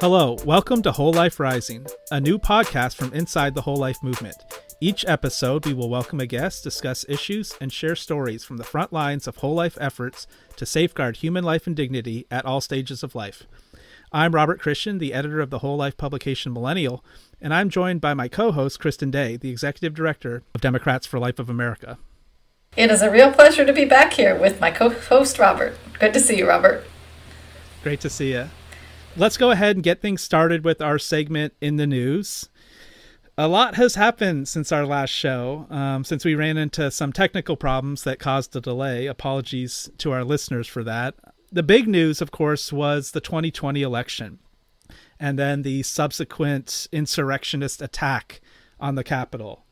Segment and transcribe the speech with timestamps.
[0.00, 4.36] Hello, welcome to Whole Life Rising, a new podcast from inside the Whole Life movement.
[4.80, 8.92] Each episode, we will welcome a guest, discuss issues, and share stories from the front
[8.92, 13.16] lines of whole life efforts to safeguard human life and dignity at all stages of
[13.16, 13.42] life.
[14.12, 17.04] I'm Robert Christian, the editor of the whole life publication Millennial,
[17.40, 21.18] and I'm joined by my co host, Kristen Day, the executive director of Democrats for
[21.18, 21.98] Life of America.
[22.76, 25.76] It is a real pleasure to be back here with my co host, Robert.
[25.98, 26.84] Good to see you, Robert.
[27.82, 28.48] Great to see you.
[29.18, 32.48] Let's go ahead and get things started with our segment in the news.
[33.36, 37.56] A lot has happened since our last show, um, since we ran into some technical
[37.56, 39.06] problems that caused a delay.
[39.06, 41.16] Apologies to our listeners for that.
[41.50, 44.38] The big news, of course, was the 2020 election
[45.18, 48.40] and then the subsequent insurrectionist attack
[48.78, 49.64] on the Capitol.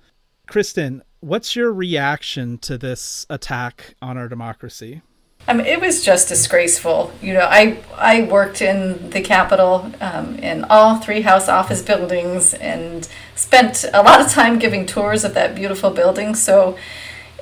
[0.48, 5.02] Kristen, what's your reaction to this attack on our democracy?
[5.48, 7.12] I mean, it was just disgraceful.
[7.22, 12.52] You know, I I worked in the Capitol um, in all three House office buildings
[12.54, 16.34] and spent a lot of time giving tours of that beautiful building.
[16.34, 16.76] So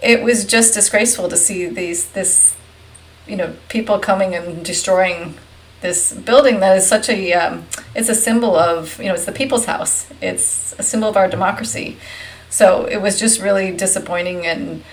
[0.02, 2.54] it was just disgraceful to see these this,
[3.26, 5.34] you know, people coming and destroying
[5.80, 9.32] this building that is such a um, it's a symbol of you know it's the
[9.32, 10.06] people's house.
[10.20, 11.96] It's a symbol of our democracy.
[12.50, 14.84] So it was just really disappointing and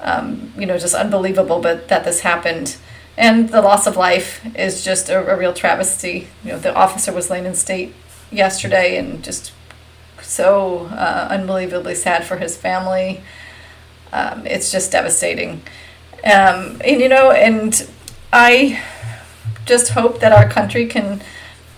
[0.00, 2.76] um, you know, just unbelievable, but that this happened.
[3.16, 6.28] And the loss of life is just a, a real travesty.
[6.44, 7.94] You know, the officer was laying in state
[8.30, 9.52] yesterday and just
[10.20, 13.22] so uh, unbelievably sad for his family.
[14.12, 15.62] Um, it's just devastating.
[16.24, 17.88] Um, and, you know, and
[18.32, 18.82] I
[19.64, 21.22] just hope that our country can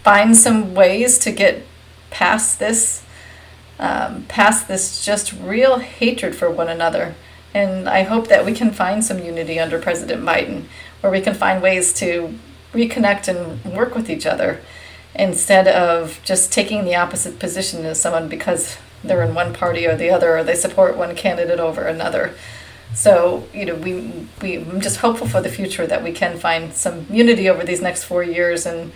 [0.03, 1.63] find some ways to get
[2.11, 3.05] past this,
[3.79, 7.15] um, past this just real hatred for one another.
[7.59, 10.67] And I hope that we can find some unity under President Biden,
[11.01, 12.39] where we can find ways to
[12.73, 14.61] reconnect and work with each other
[15.13, 19.97] instead of just taking the opposite position as someone because they're in one party or
[19.97, 22.33] the other or they support one candidate over another.
[22.95, 26.73] So, you know, we, we I'm just hopeful for the future that we can find
[26.73, 28.93] some unity over these next four years and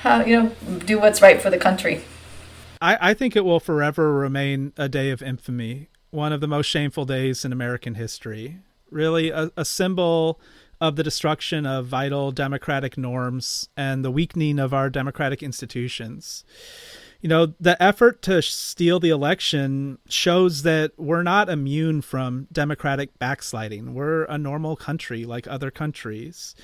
[0.00, 2.02] how, you know, do what's right for the country.
[2.82, 6.66] I, I think it will forever remain a day of infamy one of the most
[6.66, 8.58] shameful days in American history.
[8.90, 10.38] Really, a, a symbol
[10.80, 16.44] of the destruction of vital democratic norms and the weakening of our democratic institutions.
[17.22, 23.18] You know, the effort to steal the election shows that we're not immune from democratic
[23.18, 23.94] backsliding.
[23.94, 26.54] We're a normal country like other countries.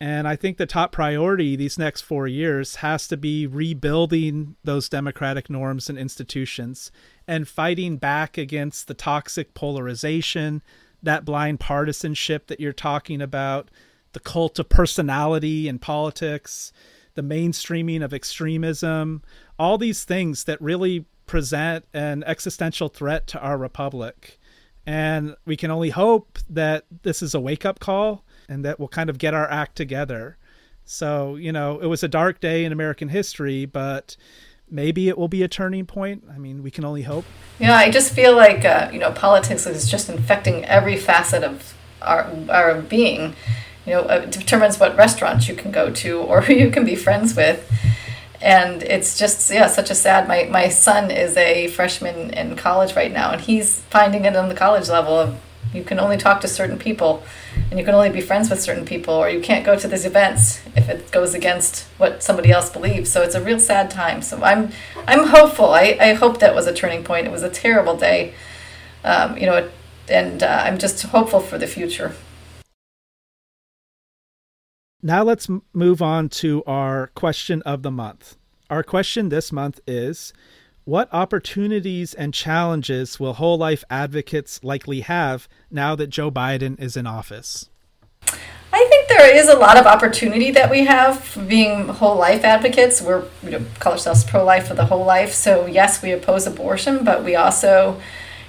[0.00, 4.90] And I think the top priority these next four years has to be rebuilding those
[4.90, 6.92] democratic norms and institutions
[7.26, 10.62] and fighting back against the toxic polarization,
[11.02, 13.70] that blind partisanship that you're talking about,
[14.12, 16.72] the cult of personality in politics,
[17.14, 19.22] the mainstreaming of extremism,
[19.58, 24.38] all these things that really present an existential threat to our republic.
[24.84, 28.88] And we can only hope that this is a wake up call and that we'll
[28.88, 30.36] kind of get our act together.
[30.84, 34.16] So, you know, it was a dark day in American history, but
[34.70, 36.24] maybe it will be a turning point.
[36.32, 37.24] I mean, we can only hope.
[37.58, 41.74] Yeah, I just feel like, uh, you know, politics is just infecting every facet of
[42.02, 43.34] our, our being.
[43.84, 46.94] You know, it determines what restaurants you can go to or who you can be
[46.94, 47.70] friends with.
[48.40, 50.28] And it's just, yeah, such a sad.
[50.28, 54.48] My, my son is a freshman in college right now, and he's finding it on
[54.48, 55.40] the college level of
[55.72, 57.22] you can only talk to certain people
[57.70, 60.04] and you can only be friends with certain people or you can't go to these
[60.04, 63.10] events if it goes against what somebody else believes.
[63.10, 64.22] So it's a real sad time.
[64.22, 64.70] So i'm
[65.06, 65.70] i'm hopeful.
[65.70, 67.26] I, I hope that was a turning point.
[67.26, 68.34] It was a terrible day.
[69.04, 69.70] Um, you know
[70.08, 72.14] and uh, i'm just hopeful for the future.
[75.02, 78.36] Now let's move on to our question of the month.
[78.70, 80.32] Our question this month is
[80.86, 86.96] what opportunities and challenges will whole life advocates likely have now that Joe Biden is
[86.96, 87.68] in office?
[88.72, 93.02] I think there is a lot of opportunity that we have being whole life advocates.
[93.02, 95.32] We're we call ourselves pro life for the whole life.
[95.32, 98.00] So yes, we oppose abortion, but we also,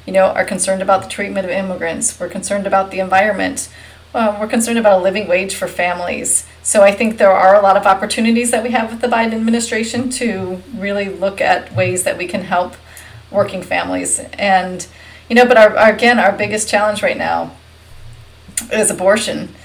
[0.06, 2.20] you know, are concerned about the treatment of immigrants.
[2.20, 3.68] We're concerned about the environment.
[4.14, 6.46] Um, we're concerned about a living wage for families.
[6.68, 9.32] So I think there are a lot of opportunities that we have with the Biden
[9.32, 12.76] administration to really look at ways that we can help
[13.32, 14.20] working families.
[14.34, 14.86] And,
[15.30, 17.56] you know, but our, our again, our biggest challenge right now
[18.70, 19.56] is abortion.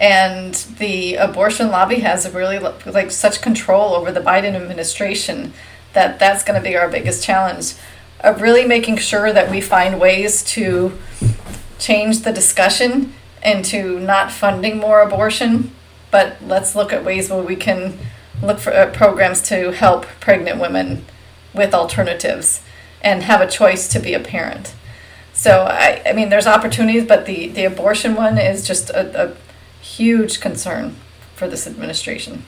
[0.00, 5.52] And the abortion lobby has really like such control over the Biden administration
[5.92, 7.74] that that's going to be our biggest challenge
[8.18, 10.98] of really making sure that we find ways to
[11.78, 13.14] change the discussion
[13.44, 15.70] into not funding more abortion
[16.10, 17.98] but let's look at ways where we can
[18.42, 21.04] look for uh, programs to help pregnant women
[21.54, 22.62] with alternatives
[23.02, 24.74] and have a choice to be a parent.
[25.32, 29.36] So I, I mean, there's opportunities, but the, the abortion one is just a, a
[29.80, 30.96] huge concern
[31.34, 32.44] for this administration.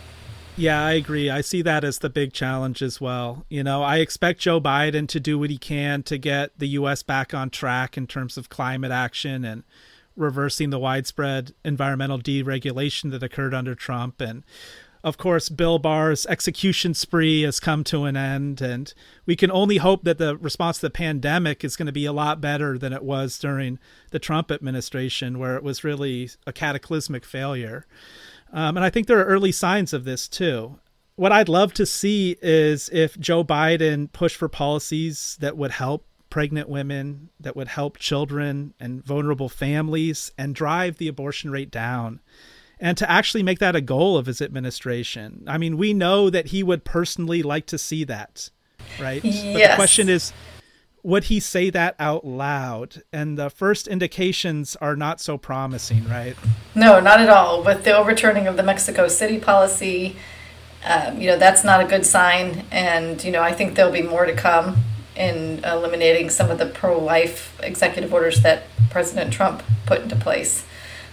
[0.56, 1.30] Yeah, I agree.
[1.30, 3.46] I see that as the big challenge as well.
[3.48, 7.02] You know, I expect Joe Biden to do what he can to get the U.S.
[7.02, 9.62] back on track in terms of climate action and
[10.20, 14.20] reversing the widespread environmental deregulation that occurred under Trump.
[14.20, 14.44] And
[15.02, 18.60] of course, Bill Barr's execution spree has come to an end.
[18.60, 18.92] And
[19.24, 22.12] we can only hope that the response to the pandemic is going to be a
[22.12, 23.78] lot better than it was during
[24.10, 27.86] the Trump administration, where it was really a cataclysmic failure.
[28.52, 30.78] Um, and I think there are early signs of this too.
[31.16, 36.06] What I'd love to see is if Joe Biden pushed for policies that would help
[36.30, 42.20] pregnant women, that would help children and vulnerable families, and drive the abortion rate down.
[42.78, 45.44] And to actually make that a goal of his administration.
[45.46, 48.48] I mean, we know that he would personally like to see that,
[48.98, 49.22] right?
[49.22, 49.52] Yes.
[49.52, 50.32] But the question is,
[51.02, 53.02] would he say that out loud?
[53.12, 56.36] And the first indications are not so promising, right?
[56.74, 57.62] No, not at all.
[57.62, 60.16] With the overturning of the Mexico City policy,
[60.84, 62.64] um, you know, that's not a good sign.
[62.70, 64.76] And, you know, I think there'll be more to come
[65.20, 70.64] in eliminating some of the pro life executive orders that President Trump put into place.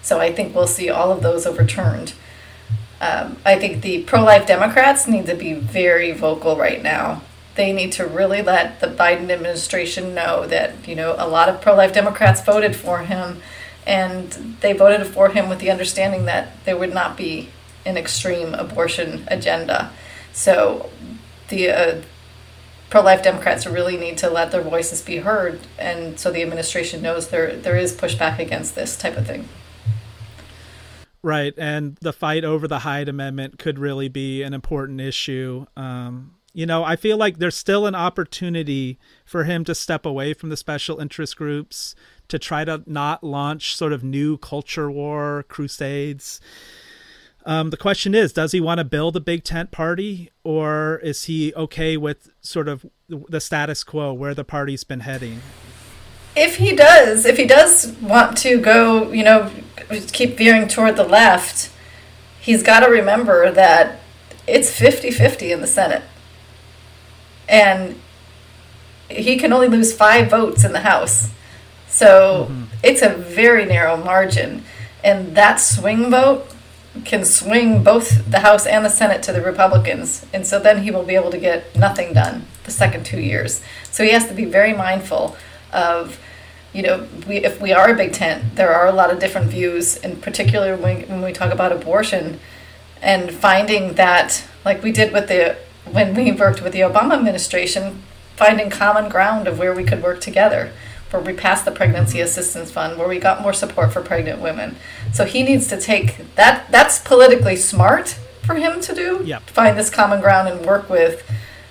[0.01, 2.13] So I think we'll see all of those overturned.
[3.01, 7.21] Um, I think the pro life Democrats need to be very vocal right now
[7.57, 11.60] they need to really let the Biden administration know that, you know, a lot of
[11.60, 13.42] pro life Democrats voted for him
[13.86, 14.31] and
[14.62, 17.50] they voted for him with the understanding that there would not be
[17.86, 19.92] an extreme abortion agenda.
[20.31, 20.89] So
[21.50, 22.01] the uh,
[22.89, 27.01] pro life Democrats really need to let their voices be heard and so the administration
[27.01, 29.48] knows there there is pushback against this type of thing.
[31.24, 35.66] Right, and the fight over the Hyde Amendment could really be an important issue.
[35.75, 40.34] Um, you know, I feel like there's still an opportunity for him to step away
[40.34, 41.95] from the special interest groups
[42.30, 46.39] to try to not launch sort of new culture war crusades.
[47.47, 51.23] Um, the question is, does he want to build a big tent party, or is
[51.23, 55.41] he okay with sort of the status quo where the party's been heading?
[56.35, 59.49] If he does, if he does want to go, you know,
[60.11, 61.71] keep veering toward the left,
[62.39, 64.01] he's got to remember that
[64.45, 66.03] it's 50 50 in the Senate
[67.47, 68.00] and
[69.09, 71.31] he can only lose five votes in the House.
[71.88, 72.63] So mm-hmm.
[72.83, 74.63] it's a very narrow margin.
[75.03, 76.53] And that swing vote
[77.05, 80.25] can swing both the House and the Senate to the Republicans.
[80.33, 83.61] And so then he will be able to get nothing done the second two years.
[83.91, 85.35] So he has to be very mindful
[85.71, 86.19] of,
[86.73, 89.49] you know, we, if we are a big tent, there are a lot of different
[89.49, 92.39] views, in particular when, when we talk about abortion
[93.01, 95.57] and finding that, like we did with the
[95.91, 98.03] when we worked with the Obama administration,
[98.35, 100.73] finding common ground of where we could work together,
[101.12, 104.75] where we passed the Pregnancy Assistance Fund, where we got more support for pregnant women.
[105.13, 106.71] So he needs to take that.
[106.71, 109.21] That's politically smart for him to do.
[109.24, 109.44] Yep.
[109.50, 111.30] Find this common ground and work with,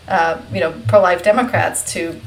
[0.09, 2.21] uh, you know, pro-life Democrats to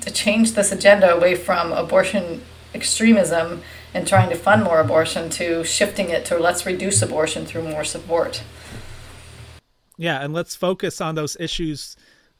[0.00, 2.40] to change this agenda away from abortion
[2.74, 3.62] extremism
[3.94, 7.84] and trying to fund more abortion to shifting it to let's reduce abortion through more
[7.84, 8.42] support.
[9.96, 11.96] Yeah, and let's focus on those issues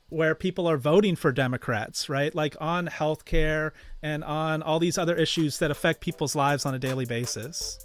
[0.09, 2.35] where people are voting for Democrats, right?
[2.35, 3.73] Like on healthcare
[4.03, 7.85] and on all these other issues that affect people's lives on a daily basis.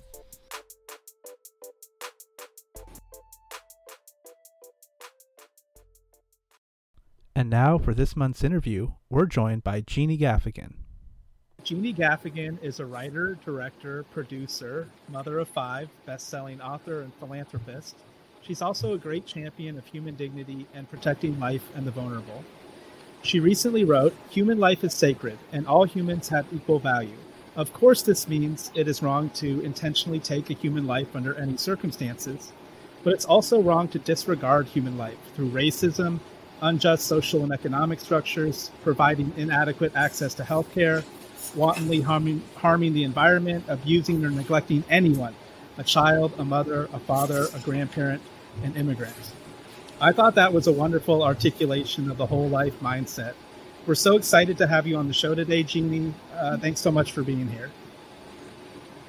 [7.36, 10.75] And now for this month's interview, we're joined by Jeannie Gaffigan.
[11.63, 17.96] Jeannie Gaffigan is a writer, director, producer, mother of five, best selling author, and philanthropist.
[18.46, 22.44] She's also a great champion of human dignity and protecting life and the vulnerable.
[23.22, 27.16] She recently wrote, Human life is sacred, and all humans have equal value.
[27.56, 31.56] Of course, this means it is wrong to intentionally take a human life under any
[31.56, 32.52] circumstances,
[33.06, 36.20] but it's also wrong to disregard human life through racism,
[36.62, 41.02] unjust social and economic structures, providing inadequate access to health care,
[41.56, 45.34] wantonly harming, harming the environment, abusing or neglecting anyone
[45.78, 48.22] a child, a mother, a father, a grandparent,
[48.63, 49.31] and immigrants.
[50.01, 53.33] I thought that was a wonderful articulation of the whole life mindset.
[53.86, 56.13] We're so excited to have you on the show today, Jeannie.
[56.36, 57.69] Uh, thanks so much for being here.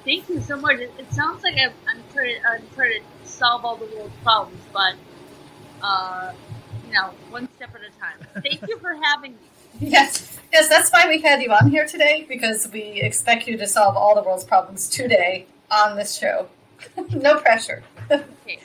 [0.03, 0.79] Thank you so much.
[0.79, 4.61] It, it sounds like I'm, I'm, trying, I'm, trying, to solve all the world's problems,
[4.71, 4.93] but
[5.81, 6.33] uh,
[6.87, 8.43] you know, one step at a time.
[8.43, 9.37] Thank you for having me.
[9.81, 13.67] Yes, yes, that's why we had you on here today because we expect you to
[13.67, 16.47] solve all the world's problems today on this show.
[17.11, 17.83] no pressure.
[18.09, 18.59] okay,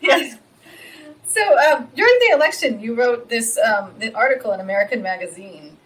[0.00, 0.36] Yes.
[1.28, 5.76] So um, during the election, you wrote this um, the article in America Magazine,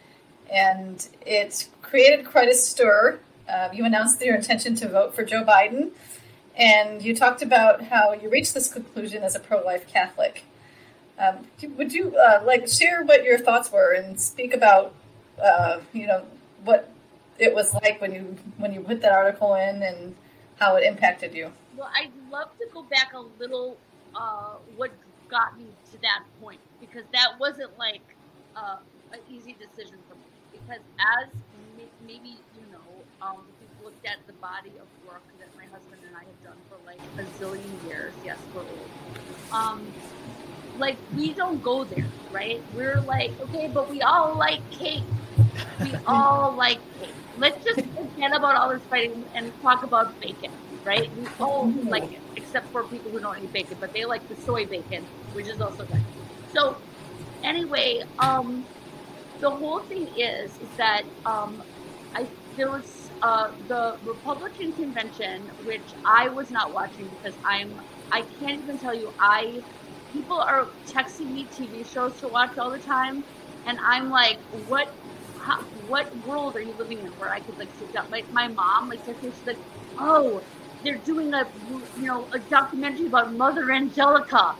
[0.53, 3.19] and it created quite a stir.
[3.49, 5.91] Uh, you announced your intention to vote for Joe Biden,
[6.57, 10.45] and you talked about how you reached this conclusion as a pro-life Catholic.
[11.19, 14.95] Um, would you uh, like share what your thoughts were and speak about,
[15.43, 16.25] uh, you know,
[16.65, 16.91] what
[17.39, 20.15] it was like when you when you put that article in and
[20.59, 21.53] how it impacted you?
[21.77, 23.77] Well, I'd love to go back a little.
[24.13, 24.91] Uh, what
[25.31, 28.03] got me to that point because that wasn't like
[28.57, 28.77] uh,
[29.13, 31.29] an easy decision for me because as
[32.07, 32.79] maybe you know,
[33.23, 36.43] um, if you've looked at the body of work that my husband and I have
[36.43, 38.91] done for like a zillion years, yes, we're old.
[39.53, 39.87] Um,
[40.79, 42.61] like we don't go there, right?
[42.75, 45.05] We're like, okay, but we all like cake.
[45.81, 47.15] We all like cake.
[47.39, 50.51] Let's just forget about all this fighting and talk about bacon,
[50.85, 51.11] right?
[51.17, 54.37] We all like it, except for people who don't eat bacon, but they like the
[54.43, 56.03] soy bacon, which is also good.
[56.53, 56.77] So,
[57.43, 58.65] anyway, um,
[59.41, 61.63] the whole thing is is that um,
[62.15, 67.73] I there was uh, the Republican convention, which I was not watching because I'm
[68.13, 69.63] I can't even tell you I
[70.13, 73.25] people are texting me TV shows to watch all the time,
[73.67, 74.93] and I'm like, what?
[75.41, 78.11] How, what world are you living in where I could like sit down?
[78.11, 79.57] Like my mom, like she's like,
[79.99, 80.43] oh,
[80.85, 81.45] they're doing a
[81.95, 84.53] you know a documentary about Mother Angelica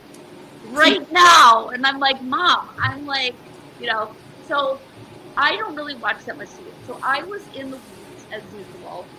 [0.63, 3.37] right now, and I'm like, mom, I'm like,
[3.79, 4.09] you know,
[4.41, 4.81] so
[5.37, 6.67] I don't really watch that much TV.
[6.83, 9.09] So I was in the weeds as usual.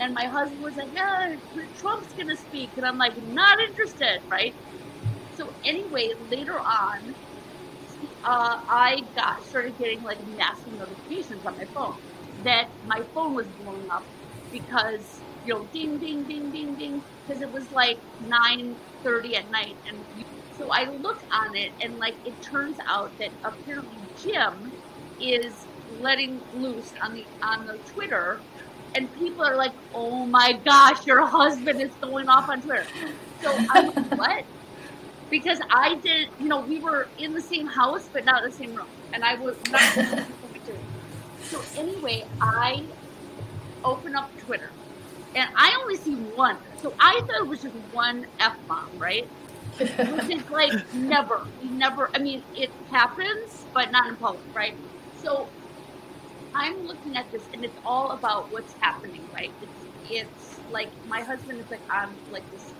[0.00, 1.36] And my husband was like, yeah,
[1.76, 2.72] Trump's to speak.
[2.76, 4.54] And I'm like, not interested, right?
[5.32, 7.16] so anyway, later on,
[8.24, 11.94] uh, I got started getting like massive notifications on my phone
[12.44, 14.04] that my phone was blowing up
[14.50, 19.78] because you know ding ding ding ding ding because it was like 9:30 at night
[19.86, 20.06] and
[20.52, 24.74] so I looked on it and like it turns out that apparently Jim
[25.20, 28.44] is letting loose on the on the Twitter
[28.94, 32.88] and people are like, "Oh my gosh, your husband is going off on Twitter."
[33.42, 34.46] So I'm like, "What?"
[35.30, 38.74] because I did, you know, we were in the same house but not the same
[38.74, 39.98] room, and I was not.
[39.98, 40.80] On Twitter.
[41.40, 42.92] So anyway, I
[43.84, 44.74] open up Twitter,
[45.34, 46.56] and I only see one.
[46.82, 49.26] So I thought it was just one f bomb, right?
[49.78, 52.10] Which is like never, never.
[52.14, 54.74] I mean, it happens, but not in public, right?
[55.22, 55.48] So
[56.54, 59.52] I'm looking at this, and it's all about what's happening, right?
[59.62, 62.72] It's it's like my husband is like on like this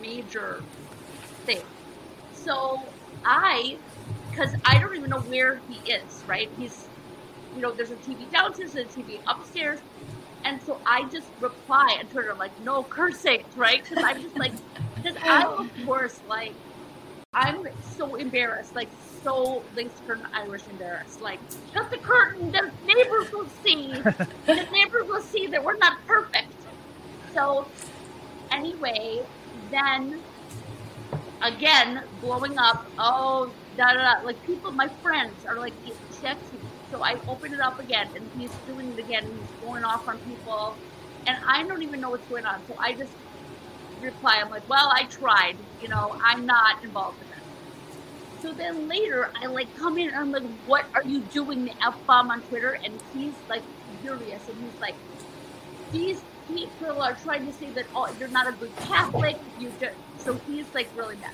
[0.00, 0.62] major
[1.44, 1.60] thing
[2.44, 2.80] so
[3.24, 3.76] I,
[4.30, 6.48] because I don't even know where he is, right?
[6.58, 6.88] He's,
[7.54, 9.80] you know, there's a TV downstairs, there's a TV upstairs.
[10.44, 13.82] And so I just reply on Twitter, like, no cursing, right?
[13.82, 14.52] Because I'm just like,
[14.96, 16.52] because I'm, of course, like,
[17.34, 17.66] I'm
[17.96, 18.88] so embarrassed, like,
[19.22, 21.20] so lace curtain Irish embarrassed.
[21.20, 21.40] Like,
[21.72, 23.92] shut the curtain, the neighbors will see.
[23.92, 26.52] the neighbors will see that we're not perfect.
[27.34, 27.66] So,
[28.50, 29.22] anyway,
[29.70, 30.20] then
[31.42, 32.86] again blowing up.
[32.98, 34.24] Oh, da da da.
[34.24, 35.74] Like people, my friends are like
[36.12, 36.49] texting.
[37.02, 39.24] I open it up again, and he's doing it again.
[39.24, 40.76] And he's going off on people,
[41.26, 42.60] and I don't even know what's going on.
[42.68, 43.12] So I just
[44.00, 44.40] reply.
[44.42, 45.56] I'm like, well, I tried.
[45.82, 48.42] You know, I'm not involved in this.
[48.42, 51.66] So then later, I like come in and I'm like, what are you doing?
[51.66, 53.62] The f bomb on Twitter, and he's like
[54.02, 54.94] furious, and he's like,
[55.92, 59.38] these people are trying to say that oh, you're not a good Catholic.
[59.58, 61.32] You just so he's like really mad.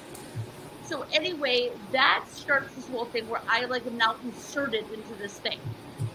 [0.86, 5.38] So anyway, that starts this whole thing where I like am now inserted into this
[5.38, 5.58] thing.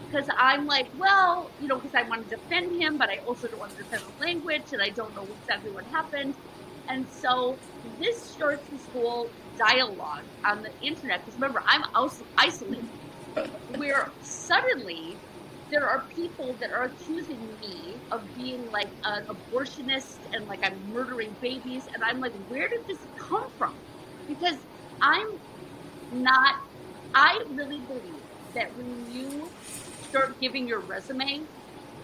[0.10, 3.48] Because I'm like, well, you know, because I want to defend him, but I also
[3.48, 6.36] don't want to defend the language, and I don't know exactly what happened.
[6.90, 7.58] And so
[8.00, 11.26] this starts this whole dialogue on the internet.
[11.26, 11.84] Because remember, I'm
[12.38, 12.86] isolated,
[13.78, 15.16] where suddenly
[15.70, 20.78] there are people that are accusing me of being like an abortionist and like I'm
[20.94, 21.84] murdering babies.
[21.94, 23.74] And I'm like, where did this come from?
[24.32, 24.56] Because
[25.02, 25.28] I'm
[26.14, 26.62] not,
[27.14, 28.22] I really believe
[28.54, 29.50] that when you
[30.10, 31.42] start giving your resume,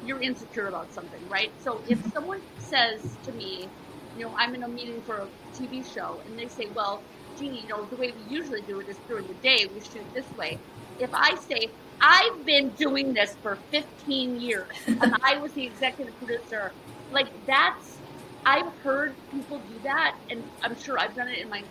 [0.05, 1.51] you're insecure about something, right?
[1.63, 2.09] So if mm-hmm.
[2.09, 3.69] someone says to me,
[4.17, 7.01] you know, I'm in a meeting for a TV show and they say, well,
[7.39, 10.03] Jeannie, you know, the way we usually do it is during the day, we shoot
[10.13, 10.59] this way.
[10.99, 11.69] If I say,
[12.01, 16.71] I've been doing this for 15 years, and I was the executive producer.
[17.11, 17.97] Like that's,
[18.45, 21.63] I've heard people do that, and I'm sure I've done it in my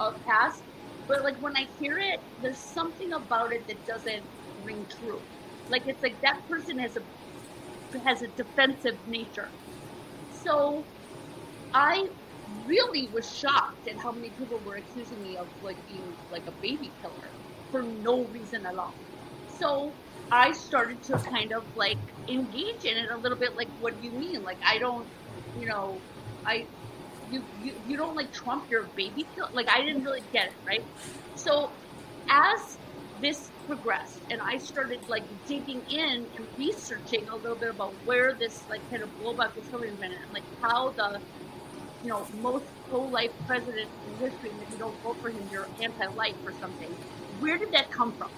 [0.00, 0.64] uh, past.
[1.08, 4.24] But like when I hear it, there's something about it that doesn't
[4.56, 5.24] ring true.
[5.68, 7.02] Like it's like that person has a
[8.04, 9.52] has a defensive nature.
[10.30, 10.86] So
[11.74, 12.10] I
[12.46, 16.52] really was shocked at how many people were accusing me of like being like a
[16.52, 17.36] baby killer
[17.70, 18.96] for no reason at all.
[19.46, 19.98] So
[20.30, 23.56] I started to kind of like engage in it a little bit.
[23.56, 24.42] Like, what do you mean?
[24.44, 25.10] Like, I don't,
[25.54, 26.04] you know,
[26.44, 26.68] I,
[27.30, 29.50] you, you, you don't like Trump, you're baby killer.
[29.52, 30.82] Like, I didn't really get it, right?
[31.36, 31.70] So,
[32.28, 32.78] as
[33.20, 38.32] this progressed and I started like digging in and researching a little bit about where
[38.32, 41.20] this like kind of blowback was coming from and like how the
[42.02, 46.34] you know most pro-life president in history if you don't vote for him you're anti-life
[46.46, 46.88] or something
[47.40, 48.30] where did that come from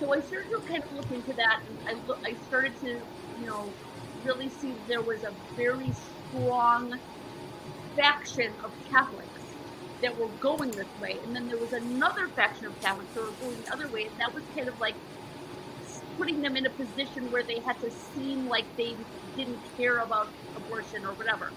[0.00, 2.88] so I started to kind of look into that and I, look, I started to
[2.88, 3.72] you know
[4.24, 5.90] really see there was a very
[6.30, 6.98] strong
[7.98, 9.28] faction of Catholics
[10.00, 13.32] that were going this way, and then there was another faction of Catholics that were
[13.32, 14.94] going the other way, and that was kind of like
[16.16, 18.94] putting them in a position where they had to seem like they
[19.36, 21.50] didn't care about abortion or whatever.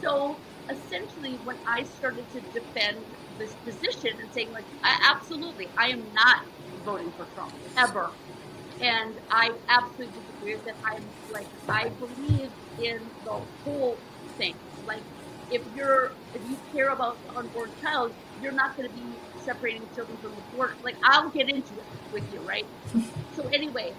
[0.00, 0.36] So
[0.70, 2.96] essentially, when I started to defend
[3.38, 6.44] this position and saying like, absolutely, I am not
[6.86, 8.08] voting for Trump ever,
[8.80, 10.76] and I absolutely disagree with that.
[10.84, 12.50] I'm like, I believe
[12.82, 13.98] in the whole
[14.38, 14.54] thing,
[14.86, 15.02] like
[15.52, 19.88] if you're if you care about the unborn child, you're not going to be separating
[19.94, 20.70] children from the born.
[20.82, 22.64] Like I'll get into it with you, right?
[23.32, 23.92] so anyway,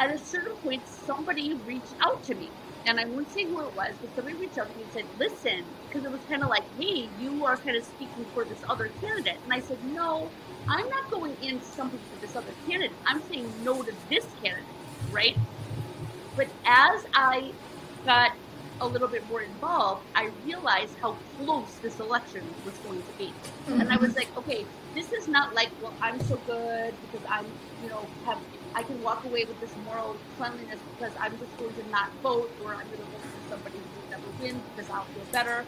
[0.00, 2.52] at a certain point, somebody reached out to me,
[2.86, 5.06] and I won't say who it was, but somebody reached out to me and said,
[5.18, 8.62] "Listen," because it was kind of like, "Hey, you are kind of speaking for this
[8.70, 10.32] other candidate," and I said, "No."
[10.68, 12.98] I'm not going in something for this other candidate.
[13.06, 14.76] I'm saying no to this candidate,
[15.10, 15.36] right?
[16.36, 17.52] But as I
[18.04, 18.32] got
[18.82, 23.26] a little bit more involved, I realized how close this election was going to be.
[23.26, 23.80] Mm-hmm.
[23.80, 27.46] And I was like, okay, this is not like, well, I'm so good because I'm,
[27.82, 28.38] you know, have
[28.74, 32.50] I can walk away with this moral cleanliness because I'm just going to not vote
[32.64, 35.64] or I'm going to vote for somebody who will never win because I'll feel better.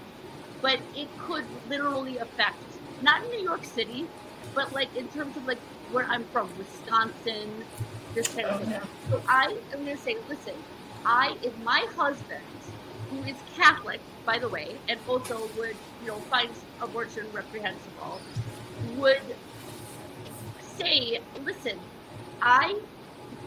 [0.61, 2.57] But it could literally affect
[3.03, 4.07] not in New York City,
[4.55, 5.59] but like in terms of like
[5.93, 7.65] where I'm from, Wisconsin,
[8.15, 8.81] this kind of thing.
[9.11, 10.55] So I am going to say, listen,
[11.05, 12.43] I if my husband
[13.11, 18.21] who is Catholic, by the way, and also would, you know, find abortion reprehensible,
[18.97, 19.23] would
[20.79, 21.79] say, listen,
[22.41, 22.79] I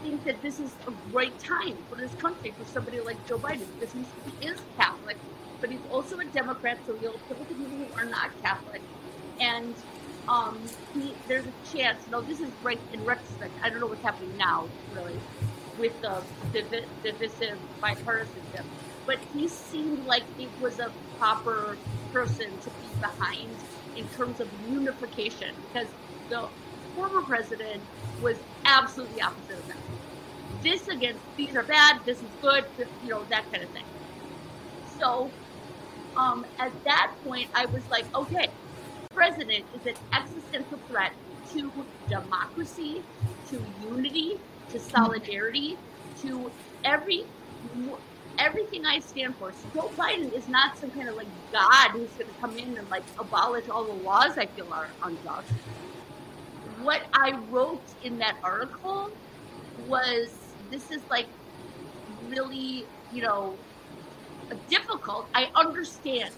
[0.02, 3.66] think that this is a great time for this country for somebody like Joe Biden
[3.78, 5.16] because he is Catholic,
[5.60, 8.80] but he's also a Democrat, so he'll appeal to people who are not Catholic.
[9.40, 9.74] And
[10.28, 10.60] um,
[10.94, 14.36] he, there's a chance, no, this is right in retrospect, I don't know what's happening
[14.36, 15.18] now, really,
[15.78, 16.22] with the
[17.02, 18.64] divisive bipartisanship
[19.08, 21.78] but he seemed like it was a proper
[22.12, 23.48] person to be behind
[23.96, 25.88] in terms of unification because
[26.28, 26.46] the
[26.94, 27.80] former president
[28.22, 29.78] was absolutely opposite of that.
[30.62, 33.84] This against these are bad, this is good, this, you know, that kind of thing.
[35.00, 35.30] So
[36.14, 38.48] um, at that point, I was like, okay,
[39.14, 41.12] president is an existential threat
[41.54, 41.72] to
[42.10, 43.02] democracy,
[43.48, 44.38] to unity,
[44.70, 45.78] to solidarity,
[46.20, 46.50] to
[46.84, 47.24] every
[48.38, 49.52] everything I stand for.
[49.74, 52.88] Joe Biden is not some kind of like God who's going to come in and
[52.90, 55.50] like abolish all the laws I feel are unjust.
[56.82, 59.10] What I wrote in that article
[59.86, 60.30] was
[60.70, 61.26] this is like
[62.28, 63.56] really, you know,
[64.68, 65.26] difficult.
[65.34, 66.30] I understand.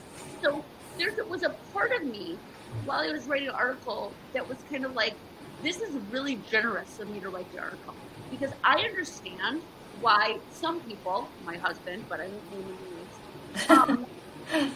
[0.43, 0.65] So
[0.99, 2.37] there was a part of me
[2.85, 5.15] while I was writing an article that was kind of like,
[5.63, 7.95] this is really generous of me to write the article
[8.31, 9.63] because I understand
[10.01, 14.07] why some people, my husband, but I don't know name names, um,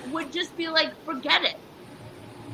[0.12, 1.56] would just be like, forget it.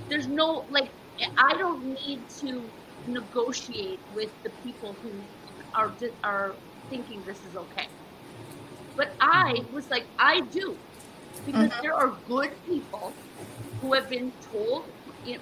[0.09, 0.89] There's no like,
[1.37, 2.63] I don't need to
[3.07, 5.11] negotiate with the people who
[5.75, 5.93] are
[6.25, 6.53] are
[6.89, 7.87] thinking this is okay.
[8.97, 9.75] But I mm-hmm.
[9.75, 10.77] was like, I do,
[11.47, 11.83] because mm-hmm.
[11.83, 13.13] there are good people
[13.81, 14.85] who have been told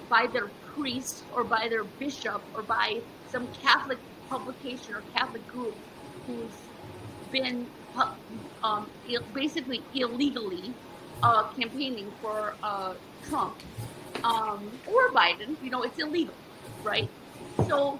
[0.09, 3.97] by their priest or by their bishop or by some Catholic
[4.29, 5.75] publication or Catholic group
[6.27, 6.51] who's
[7.31, 7.67] been
[8.63, 8.89] um,
[9.33, 10.73] basically illegally
[11.23, 12.93] uh, campaigning for uh,
[13.27, 13.55] Trump
[14.23, 15.55] um, or Biden.
[15.63, 16.35] You know, it's illegal,
[16.83, 17.09] right?
[17.67, 17.99] So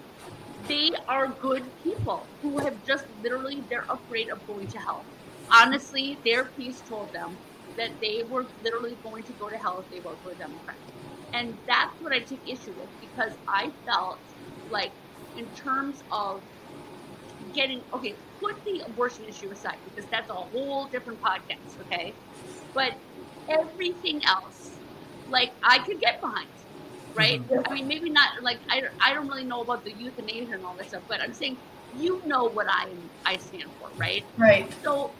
[0.68, 5.04] they are good people who have just literally they're afraid of going to hell.
[5.50, 7.36] Honestly, their priest told them
[7.76, 10.76] that they were literally going to go to hell if they vote for a Democrat.
[11.32, 14.18] And that's what I take issue with because I felt
[14.70, 14.92] like,
[15.36, 16.40] in terms of
[17.54, 22.14] getting okay, put the abortion issue aside because that's a whole different podcast, okay?
[22.74, 22.92] But
[23.48, 24.78] everything else,
[25.28, 26.48] like I could get behind,
[27.14, 27.40] right?
[27.40, 27.70] Mm-hmm.
[27.70, 30.74] I mean, maybe not like I, I don't really know about the euthanasia and all
[30.76, 31.58] that stuff, but I'm saying
[31.92, 32.94] you know what I
[33.26, 34.24] I stand for, right?
[34.36, 34.72] Right.
[34.82, 35.12] So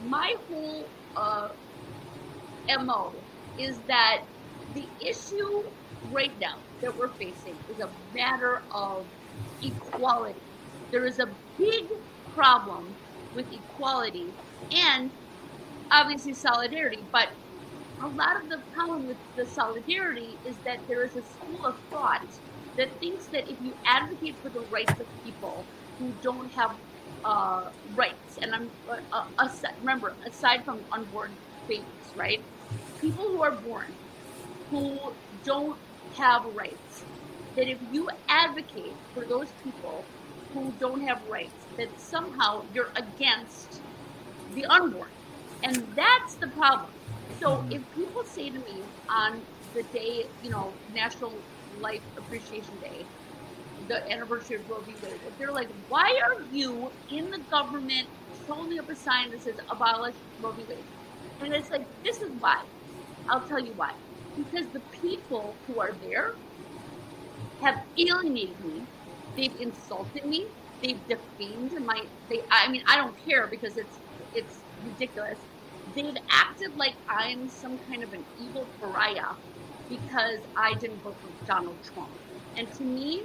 [0.00, 1.48] my whole uh,
[2.82, 3.12] mo
[3.58, 4.22] is that
[4.74, 5.62] the issue
[6.10, 9.06] right now that we're facing is a matter of
[9.62, 10.40] equality.
[10.90, 11.26] There is a
[11.58, 11.84] big
[12.34, 12.94] problem
[13.34, 14.32] with equality
[14.72, 15.10] and
[15.90, 17.28] obviously solidarity, but
[18.02, 21.74] a lot of the problem with the solidarity is that there is a school of
[21.90, 22.20] thought
[22.76, 25.66] that thinks that if you advocate for the rights of people
[25.98, 26.70] who don't have
[27.24, 27.60] uh,
[27.94, 31.36] rights, and I'm uh, uh aside, remember aside from unborn
[31.68, 32.38] babies, right?
[33.00, 33.94] People who are born
[34.70, 34.98] who
[35.44, 35.78] don't
[36.16, 37.04] have rights,
[37.56, 40.06] that if you advocate for those people
[40.52, 43.80] who don't have rights, that somehow you're against
[44.54, 45.10] the unborn.
[45.62, 46.90] And that's the problem.
[47.40, 47.72] So mm-hmm.
[47.72, 49.40] if people say to me on
[49.74, 51.32] the day, you know, National
[51.80, 53.04] Life Appreciation Day,
[53.88, 54.92] the anniversary of Roe v.
[55.02, 58.08] Wade, if they're like, why are you in the government
[58.48, 60.64] holding up a sign that says abolish Roe v.
[60.68, 60.78] Wade?
[61.40, 62.62] And it's like, this is why.
[63.28, 63.92] I'll tell you why.
[64.36, 66.34] Because the people who are there
[67.60, 68.82] have alienated me.
[69.40, 70.44] They've insulted me.
[70.82, 72.04] They've defamed my.
[72.28, 72.42] They.
[72.50, 73.96] I mean, I don't care because it's
[74.34, 75.38] it's ridiculous.
[75.94, 79.32] They've acted like I'm some kind of an evil pariah
[79.88, 82.10] because I didn't vote for Donald Trump.
[82.58, 83.22] And to me,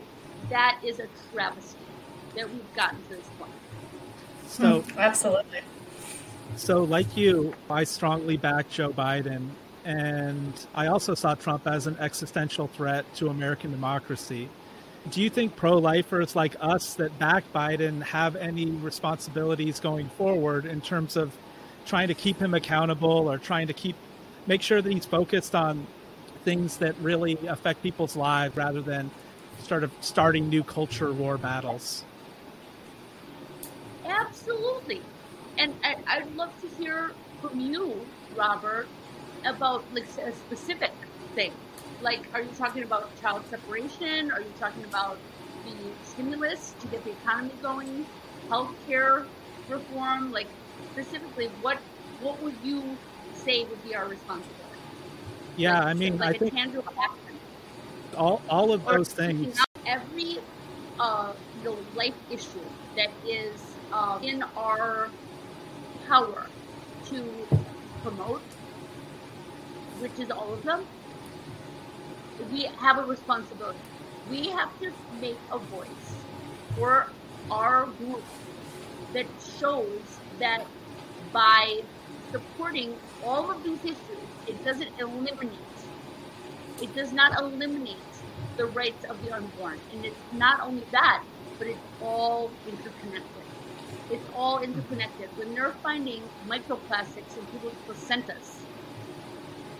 [0.49, 1.79] that is a travesty
[2.37, 3.51] that we've gotten to this point.
[4.47, 5.59] So hmm, absolutely.
[6.55, 9.49] So, like you, I strongly back Joe Biden,
[9.83, 14.47] and I also saw Trump as an existential threat to American democracy.
[15.11, 20.81] Do you think pro-lifers like us that back Biden have any responsibilities going forward in
[20.81, 21.35] terms of
[21.85, 23.95] trying to keep him accountable or trying to keep
[24.47, 25.85] make sure that he's focused on
[26.43, 29.09] things that really affect people's lives rather than
[29.63, 32.03] sort of starting new culture war battles.
[34.05, 35.01] Absolutely.
[35.57, 38.87] And I, would love to hear from you, Robert,
[39.43, 40.91] about like a specific
[41.33, 41.51] thing.
[42.05, 44.29] Like, are you talking about child separation?
[44.29, 45.17] Are you talking about
[45.65, 48.05] the stimulus to get the economy going?
[48.47, 49.25] Healthcare
[49.67, 50.31] reform?
[50.31, 50.45] Like,
[50.91, 51.79] specifically, what
[52.21, 52.83] what would you
[53.33, 54.77] say would be our responsibility?
[55.57, 56.75] Yeah, like, I mean, like I think
[58.15, 59.59] all all of those things.
[59.87, 60.37] Every
[60.99, 62.61] uh, you know, life issue
[62.95, 63.59] that is
[63.91, 65.09] uh, in our
[66.07, 66.45] power
[67.05, 67.47] to
[68.03, 68.43] promote,
[69.99, 70.85] which is all of them,
[72.39, 73.79] we have a responsibility.
[74.29, 76.25] We have to make a voice
[76.75, 77.13] for
[77.51, 78.23] our group
[79.13, 80.65] that shows that
[81.31, 81.81] by
[82.31, 85.59] supporting all of these issues, it doesn't eliminate,
[86.81, 88.03] it does not eliminate
[88.57, 89.79] the rights of the unborn.
[89.91, 91.23] And it's not only that,
[91.57, 93.43] but it's all interconnected.
[94.09, 95.29] It's all interconnected.
[95.35, 98.65] When they're finding microplastics in people's placentas,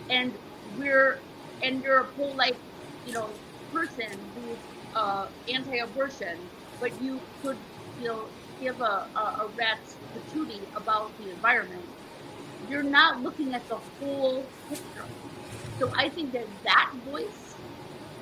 [0.08, 0.36] and
[0.76, 1.22] we're
[1.62, 2.58] and you're a pro-life,
[3.06, 3.28] you know,
[3.72, 4.58] person who's
[4.94, 6.38] uh, anti-abortion,
[6.80, 7.56] but you could,
[8.00, 8.24] you know,
[8.60, 11.84] give a, a, a rat's patootie about the environment,
[12.70, 15.04] you're not looking at the whole picture.
[15.78, 17.54] So I think that that voice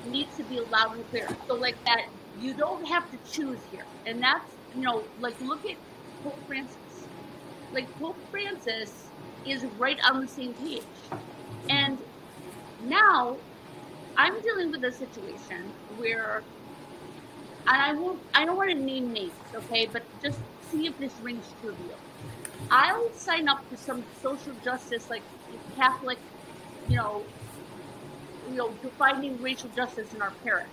[0.07, 1.27] needs to be loud and clear.
[1.47, 2.07] So like that,
[2.39, 4.45] you don't have to choose here, and that's
[4.75, 5.77] you know, like look at
[6.23, 6.75] Pope Francis.
[7.73, 9.07] Like Pope Francis
[9.45, 10.83] is right on the same page,
[11.69, 11.97] and
[12.85, 13.37] now
[14.17, 16.43] I'm dealing with a situation where
[17.67, 21.13] and I won't I don't want to name names, okay, but just see if this
[21.21, 21.95] rings true to you.
[22.71, 25.23] I'll sign up for some social justice like
[25.75, 26.19] Catholic,
[26.87, 27.23] you know,
[28.49, 30.67] you know, defining racial justice in our parish.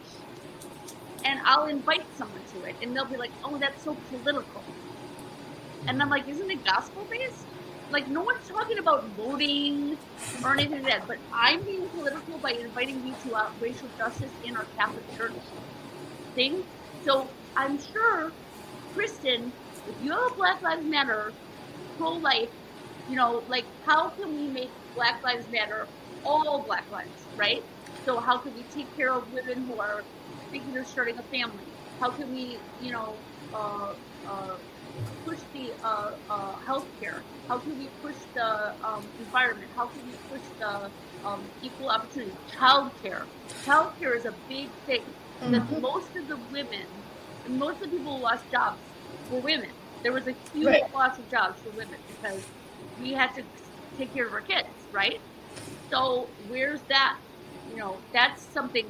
[1.24, 4.62] And I'll invite someone to it and they'll be like, Oh, that's so political.
[5.86, 7.46] And I'm like, isn't it gospel based?
[7.92, 9.98] Like no one's talking about voting
[10.42, 14.32] or anything like that, but I'm being political by inviting you to a racial justice
[14.42, 15.54] in our Catholic Church
[16.34, 16.64] thing.
[17.00, 18.34] So I'm sure,
[18.92, 19.54] Kristen,
[19.86, 21.34] if you have a Black Lives Matter
[21.96, 22.50] pro-life,
[23.06, 25.88] you know, like how can we make Black Lives Matter
[26.24, 27.62] all Black lives, right?
[28.04, 30.06] So how can we take care of women who are
[30.50, 31.74] thinking of starting a family?
[32.00, 33.22] How can we, you know,
[33.54, 33.94] uh,
[34.28, 34.58] uh,
[35.24, 37.20] push the uh, uh, healthcare?
[37.48, 39.70] How can we push the um, environment?
[39.76, 40.90] How can we push the
[41.26, 42.32] um, equal opportunity?
[42.56, 43.22] Childcare.
[43.64, 45.02] Childcare is a big thing.
[45.40, 45.52] Mm-hmm.
[45.52, 46.86] That most of the women,
[47.48, 48.78] most of the people who lost jobs
[49.30, 49.70] were women.
[50.02, 50.94] There was a huge right.
[50.94, 52.42] loss of jobs for women because
[53.00, 53.42] we had to
[53.98, 55.20] take care of our kids, right?
[55.90, 57.18] So where's that?
[57.70, 58.86] You know, that's something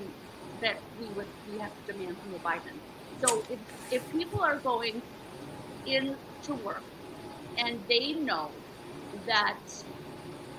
[0.61, 2.77] that we would we have to demand from the Biden.
[3.21, 3.59] So if
[3.91, 5.03] if people are going
[5.87, 6.83] into work
[7.59, 8.51] and they know
[9.27, 9.59] that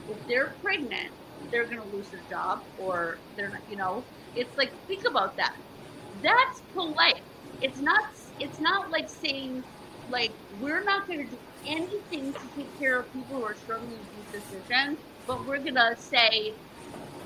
[0.10, 1.10] if they're pregnant
[1.52, 4.04] they're going to lose their job or they're not, you know,
[4.36, 5.56] it's like, think about that.
[6.22, 7.22] That's polite.
[7.62, 8.06] It's not,
[8.40, 9.64] it's not like saying,
[10.10, 10.32] like,
[10.62, 14.32] we're not going to do anything to take care of people who are struggling with
[14.32, 16.54] these decisions, but we're going to say,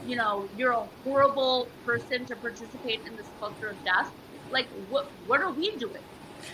[0.05, 4.11] you know, you're a horrible person to participate in this culture of death.
[4.51, 6.03] Like, what, what are we doing?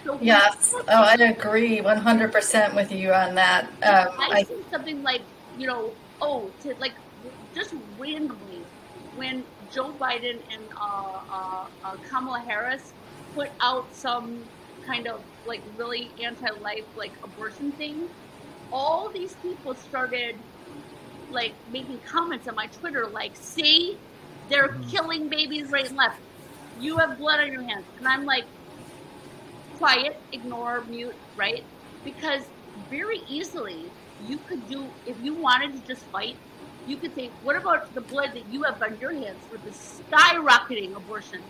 [0.04, 3.66] So yes, oh, I agree 100% with you on that.
[3.66, 5.22] Um, I, I see something like,
[5.58, 5.92] you know,
[6.22, 6.94] oh, to like
[7.56, 8.62] just randomly
[9.16, 12.94] when Joe Biden and uh, uh, uh, Kamala Harris
[13.34, 14.44] put out some
[14.86, 18.10] kind of like really anti-life like abortion thing,
[18.72, 20.36] all these people started
[21.32, 23.98] like making comments on my Twitter like, "See,
[24.50, 24.90] they're mm-hmm.
[24.90, 26.20] killing babies right and left.
[26.80, 28.46] You have blood on your hands," and I'm like,
[29.84, 31.64] quiet, ignore, mute, right?
[32.06, 32.44] Because
[32.90, 33.92] very easily
[34.28, 36.38] you could do if you wanted to just fight
[36.88, 39.72] you could say, what about the blood that you have on your hands for the
[39.72, 41.44] skyrocketing abortions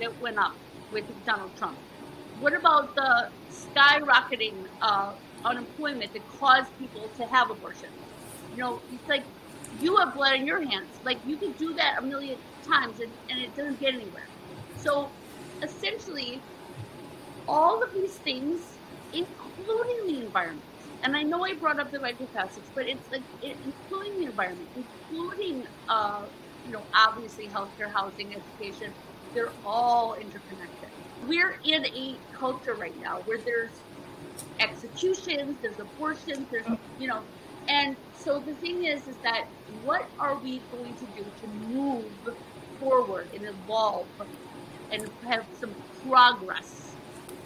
[0.00, 0.54] that went up
[0.92, 1.78] with Donald Trump?
[2.40, 5.12] What about the skyrocketing uh,
[5.44, 7.92] unemployment that caused people to have abortions?
[8.52, 9.22] You know, it's like
[9.80, 10.88] you have blood on your hands.
[11.04, 14.26] Like you could do that a million times and, and it doesn't get anywhere.
[14.78, 15.08] So
[15.62, 16.40] essentially,
[17.48, 18.60] all of these things,
[19.12, 20.64] including the environment,
[21.02, 24.68] and I know I brought up the microplastics, but it's like it, including the environment,
[24.76, 26.22] including uh,
[26.66, 28.92] you know obviously healthcare, housing, education.
[29.34, 30.88] They're all interconnected.
[31.26, 33.70] We're in a culture right now where there's
[34.58, 36.66] executions, there's abortions, there's
[36.98, 37.22] you know,
[37.68, 39.46] and so the thing is, is that
[39.84, 42.04] what are we going to do to move
[42.78, 44.06] forward and evolve
[44.90, 45.74] and have some
[46.08, 46.79] progress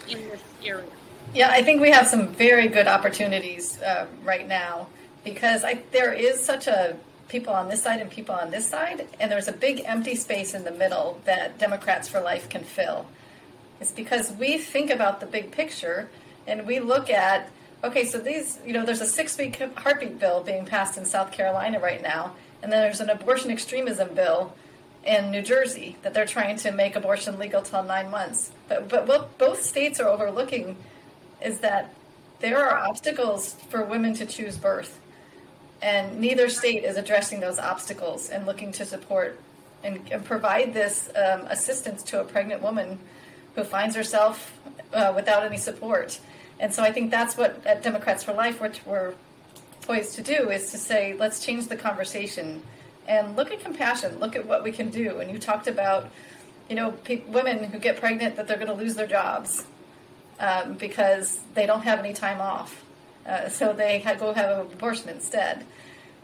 [0.09, 0.87] in this area?
[1.35, 4.89] Yeah, I think we have some very good opportunities uh, right now
[5.25, 6.97] because I, there is such a
[7.29, 10.55] people on this side and people on this side, and there's a big empty space
[10.55, 13.07] in the middle that Democrats for Life can fill.
[13.81, 16.09] It's because we think about the big picture
[16.47, 17.51] and we look at
[17.83, 21.31] okay, so these, you know, there's a six week heartbeat bill being passed in South
[21.31, 24.55] Carolina right now, and then there's an abortion extremism bill
[25.07, 28.51] in New Jersey that they're trying to make abortion legal till nine months.
[28.69, 30.77] But, but what both states are overlooking
[31.43, 31.95] is that
[32.41, 35.01] there are obstacles for women to choose birth.
[35.83, 39.39] And neither state is addressing those obstacles and looking to support
[39.83, 42.99] and, and provide this um, assistance to a pregnant woman
[43.55, 44.59] who finds herself
[44.93, 46.19] uh, without any support.
[46.59, 49.15] And so I think that's what at Democrats for Life we're, we're
[49.83, 52.63] poised to do is to say, let's change the conversation
[53.07, 55.21] and look at compassion, look at what we can do.
[55.21, 56.11] And you talked about,
[56.69, 59.67] you know, pe- women who get pregnant that they're going to lose their jobs
[60.41, 62.85] um, because they don't have any time off.
[63.27, 65.65] Uh, so they go have an abortion instead.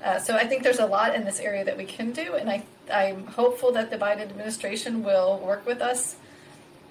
[0.05, 2.49] Uh, so I think there's a lot in this area that we can do, and
[2.49, 6.17] I, I'm hopeful that the Biden administration will work with us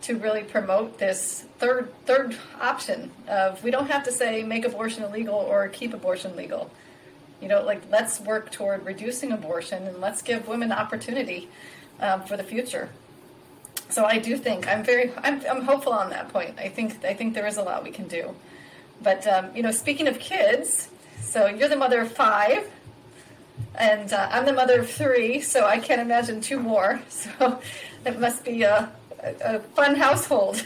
[0.01, 5.03] to really promote this third third option of we don't have to say make abortion
[5.03, 6.71] illegal or keep abortion legal.
[7.41, 11.49] You know, like let's work toward reducing abortion and let's give women opportunity
[11.99, 12.89] um, for the future
[13.89, 16.57] so I do think I'm very I'm, I'm hopeful on that point.
[16.59, 18.35] I think I think there is a lot we can do.
[19.01, 20.89] But um, you know, speaking of kids,
[21.21, 22.69] so you're the mother of five,
[23.75, 25.41] and uh, I'm the mother of three.
[25.41, 27.01] So I can't imagine two more.
[27.09, 27.59] So
[28.05, 28.89] it must be a,
[29.21, 30.63] a, a fun household.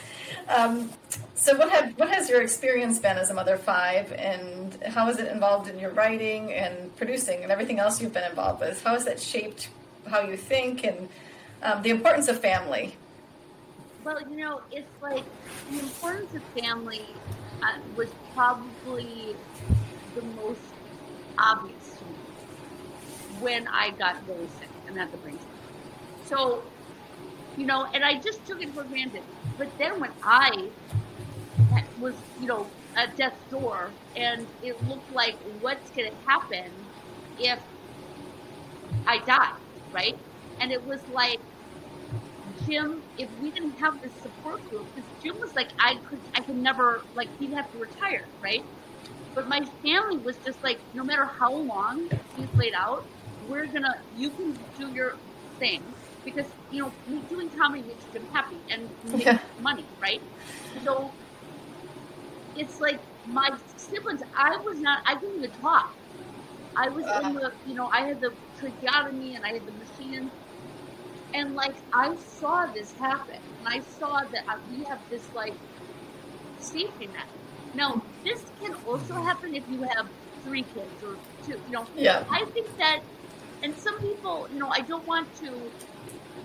[0.48, 0.90] um,
[1.36, 5.08] so what have what has your experience been as a mother of five, and how
[5.08, 8.82] is it involved in your writing and producing and everything else you've been involved with?
[8.82, 9.68] How has that shaped
[10.08, 11.08] how you think and
[11.62, 12.96] um, the importance of family.
[14.04, 15.24] Well, you know, it's like
[15.70, 17.04] the importance of family
[17.62, 19.34] uh, was probably
[20.14, 20.60] the most
[21.38, 25.38] obvious to me when I got really sick and had the brain.
[26.26, 26.62] So,
[27.56, 29.22] you know, and I just took it for granted.
[29.58, 30.68] But then when I
[32.00, 32.66] was, you know,
[32.96, 36.70] at death's door and it looked like what's going to happen
[37.38, 37.58] if
[39.06, 39.52] I die,
[39.92, 40.16] right?
[40.60, 41.40] And it was like
[42.66, 46.40] Jim, if we didn't have this support group, because Jim was like, I could, I
[46.40, 48.64] could never, like, he'd have to retire, right?
[49.34, 53.04] But my family was just like, no matter how long he's laid out,
[53.48, 55.14] we're gonna, you can do your
[55.58, 55.82] thing
[56.24, 56.92] because you know
[57.30, 59.38] doing comedy makes Jim happy and makes yeah.
[59.62, 60.20] money, right?
[60.84, 61.10] So
[62.56, 64.22] it's like my siblings.
[64.36, 65.00] I was not.
[65.06, 65.94] I couldn't even talk.
[66.76, 69.72] I was uh, in the, you know, I had the tracheotomy and I had the
[69.72, 70.30] machine
[71.34, 75.54] and like I saw this happen, and I saw that we have this like
[76.58, 77.28] safety net.
[77.74, 80.08] Now, this can also happen if you have
[80.42, 81.60] three kids or two.
[81.66, 82.24] You know, yeah.
[82.30, 83.00] I think that
[83.62, 85.72] and some people, you know, I don't want to,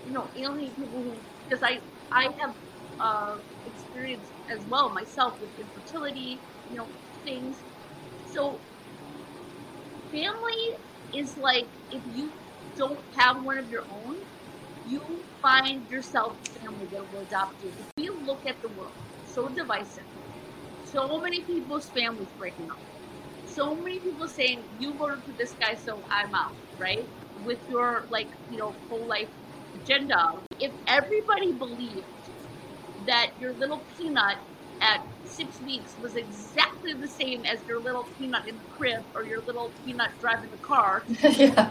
[0.06, 2.54] you know, alienate people who, because I, I have
[3.02, 6.90] uh, experience as well myself with infertility, you know,
[7.24, 7.64] things.
[8.24, 8.62] So,
[10.10, 10.78] family
[11.12, 12.34] is like if you
[12.76, 14.16] don't have one of your own,
[14.84, 17.74] you find yourself a family that will adopt you.
[17.78, 20.04] If we look at the world, so divisive,
[20.82, 22.80] so many people's families breaking up,
[23.44, 27.10] so many people saying, you voted for this guy, so I'm out, right?
[27.36, 29.30] With your, like, you know, whole life
[29.74, 30.24] agenda.
[30.60, 32.08] If everybody believed
[33.06, 34.36] that your little peanut
[34.80, 39.22] at six weeks was exactly the same as your little peanut in the crib or
[39.22, 41.70] your little peanut driving the car, yeah.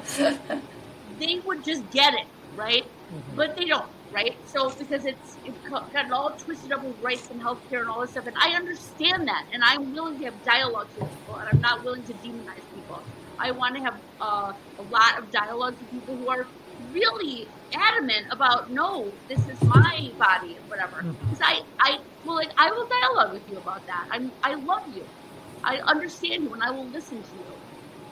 [1.20, 2.84] they would just get it, right?
[2.84, 3.36] Mm-hmm.
[3.36, 4.36] But they don't, right?
[4.48, 8.12] So because it's it's gotten all twisted up with rights and healthcare and all this
[8.12, 11.62] stuff, and I understand that, and I'm willing to have dialogue with people, and I'm
[11.62, 13.02] not willing to demonize people.
[13.38, 16.48] I want to have uh, a lot of dialogue with people who are
[16.94, 21.04] really adamant about no, this is my body whatever.
[21.04, 21.44] Because mm-hmm.
[21.44, 24.08] I, I well, like I will dialogue with you about that.
[24.12, 25.06] I'm, I love you.
[25.64, 27.54] I understand you, and I will listen to you,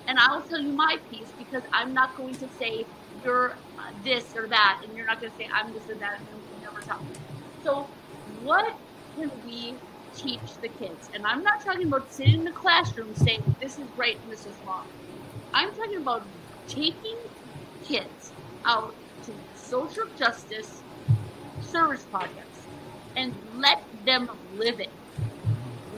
[0.07, 2.85] and I will tell you my piece because I'm not going to say
[3.23, 6.19] you're uh, this or that, and you're not going to say I'm this or that,
[6.19, 7.09] and you'll never tell me.
[7.63, 7.87] So,
[8.43, 8.75] what
[9.15, 9.75] can we
[10.15, 11.09] teach the kids?
[11.13, 14.45] And I'm not talking about sitting in the classroom saying this is right and this
[14.45, 14.85] is wrong.
[15.53, 16.23] I'm talking about
[16.67, 17.17] taking
[17.83, 18.31] kids
[18.65, 18.93] out
[19.23, 20.81] to social justice
[21.61, 22.59] service projects
[23.15, 24.89] and let them live it.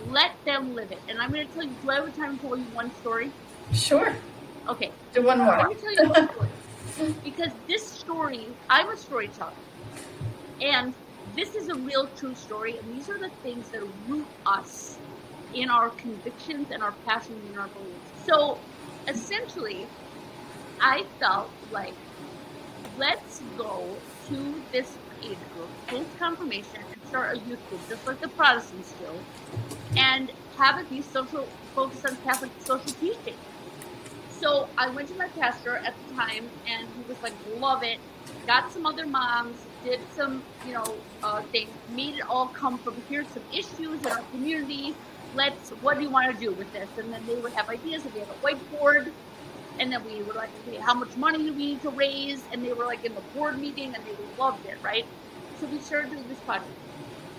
[0.09, 0.99] Let them live it.
[1.07, 3.31] And I'm going to tell you, do I have time to tell you one story?
[3.73, 4.15] Sure.
[4.67, 4.91] Okay.
[5.13, 5.57] Do one more.
[5.57, 7.15] Let me tell you one story.
[7.23, 9.53] because this story, I'm a storyteller.
[10.61, 10.93] And
[11.35, 12.77] this is a real true story.
[12.77, 14.97] And these are the things that root us
[15.53, 18.25] in our convictions and our passions and our beliefs.
[18.25, 18.57] So
[19.07, 19.85] essentially,
[20.79, 21.93] I felt like
[22.97, 23.83] let's go
[24.29, 28.93] to this age group, post confirmation, and start a youth group, just like the Protestants
[28.99, 33.35] do, and have it be social, focused on Catholic social teaching.
[34.29, 37.99] So I went to my pastor at the time, and he was like, "Love it."
[38.47, 42.95] Got some other moms, did some, you know, uh, things, made it all come from
[43.09, 44.95] here's some issues in our community.
[45.35, 46.89] Let's, what do you want to do with this?
[46.97, 49.11] And then they would have ideas, and we had a whiteboard
[49.81, 52.47] and then we were like, okay, how much money do we need to raise?
[52.51, 55.05] And they were like in the board meeting and they loved it, right?
[55.59, 56.77] So we started doing this project.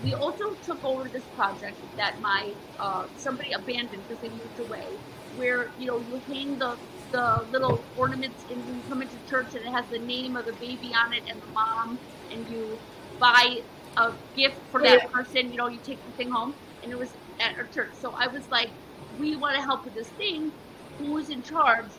[0.03, 4.99] We also took over this project that my uh, somebody abandoned because they moved away,
[5.37, 6.77] where you know you hang the
[7.13, 10.53] the little ornaments and you come into church and it has the name of the
[10.55, 12.01] baby on it and the mom,
[12.33, 12.81] and you
[13.21, 13.61] buy
[13.97, 15.09] a gift for that yeah.
[15.13, 15.53] person.
[15.53, 17.95] You know, you take the thing home, and it was at our church.
[17.95, 18.71] So I was like,
[19.19, 20.53] we want to help with this thing.
[20.99, 21.93] Who's in charge?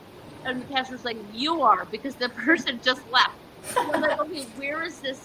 [0.46, 3.36] And the pastor's like, "You are," because the person just left.
[3.66, 5.20] So I'm like, okay, where is this?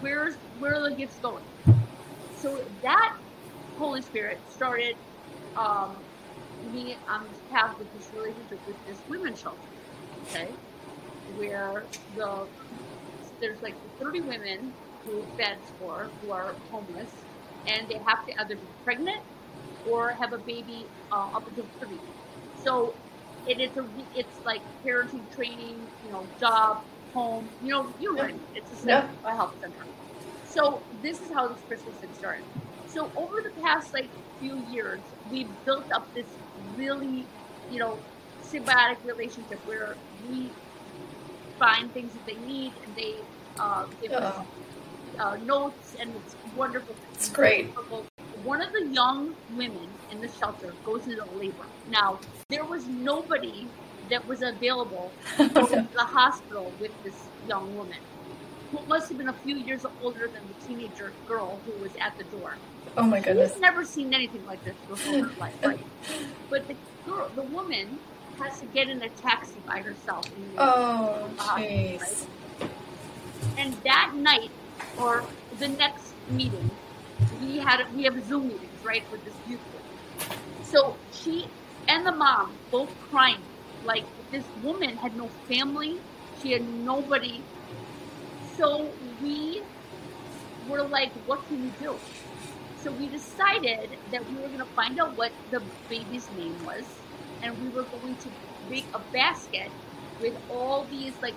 [0.00, 1.44] Where's where are the gifts going?
[2.38, 3.16] So that
[3.78, 4.96] Holy Spirit started
[5.56, 5.96] um,
[6.72, 9.58] me on this path with this relationship with this women's shelter.
[10.28, 10.48] Okay,
[11.36, 11.84] where
[12.16, 12.46] the
[13.40, 14.72] there's like 30 women
[15.04, 17.10] who beds for who are homeless,
[17.66, 19.20] and they have to either be pregnant
[19.88, 21.98] or have a baby uh, up until three.
[22.62, 22.94] So
[23.48, 26.82] it is a it's like parenting training, you know, job,
[27.12, 29.84] home, you know, you know, it's a, center, a health center.
[30.46, 32.44] So this is how this Christmas thing started.
[32.88, 34.08] So over the past like
[34.40, 36.26] few years, we've built up this
[36.76, 37.24] really,
[37.70, 37.98] you know,
[38.44, 39.96] symbiotic relationship where
[40.30, 40.50] we
[41.58, 43.14] find things that they need and they
[43.58, 44.46] uh, give us
[45.18, 46.94] uh, notes and it's wonderful.
[47.14, 47.70] It's great.
[48.46, 51.66] One of the young women in the shelter goes into labor.
[51.90, 53.66] Now, there was nobody
[54.08, 57.98] that was available to go to the hospital with this young woman,
[58.70, 62.16] who must have been a few years older than the teenager girl who was at
[62.18, 62.54] the door.
[62.96, 63.54] Oh my goodness!
[63.54, 65.80] She's never seen anything like this before in her life, right?
[66.48, 67.98] But the girl, the woman,
[68.38, 70.30] has to get in a taxi by herself.
[70.56, 72.26] oh, jeez.
[72.60, 72.70] Right?
[73.58, 74.52] And that night,
[75.00, 75.24] or
[75.58, 76.70] the next meeting,
[77.40, 79.60] we had we have Zoom meetings, right, with this youth.
[80.62, 81.46] So she
[81.88, 83.42] and the mom both crying.
[83.84, 85.98] Like this woman had no family,
[86.42, 87.42] she had nobody.
[88.56, 88.90] So
[89.22, 89.62] we
[90.68, 91.94] were like, what can we do?
[92.78, 96.84] So we decided that we were going to find out what the baby's name was,
[97.42, 98.28] and we were going to
[98.70, 99.70] make a basket
[100.20, 101.34] with all these like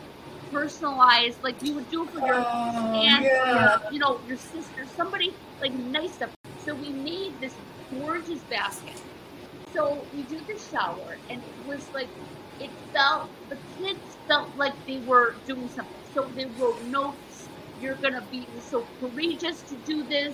[0.52, 3.80] personalized, like you would do for your oh, aunt, yeah.
[3.82, 6.32] your, you know, your sister, somebody like nice stuff.
[6.66, 7.54] So we made this
[8.00, 9.02] gorgeous basket
[9.74, 12.08] So we did the shower, and it was like,
[12.60, 15.96] it felt, the kids felt like they were doing something.
[16.14, 17.48] So they wrote notes.
[17.82, 20.34] You're gonna be so courageous to do this.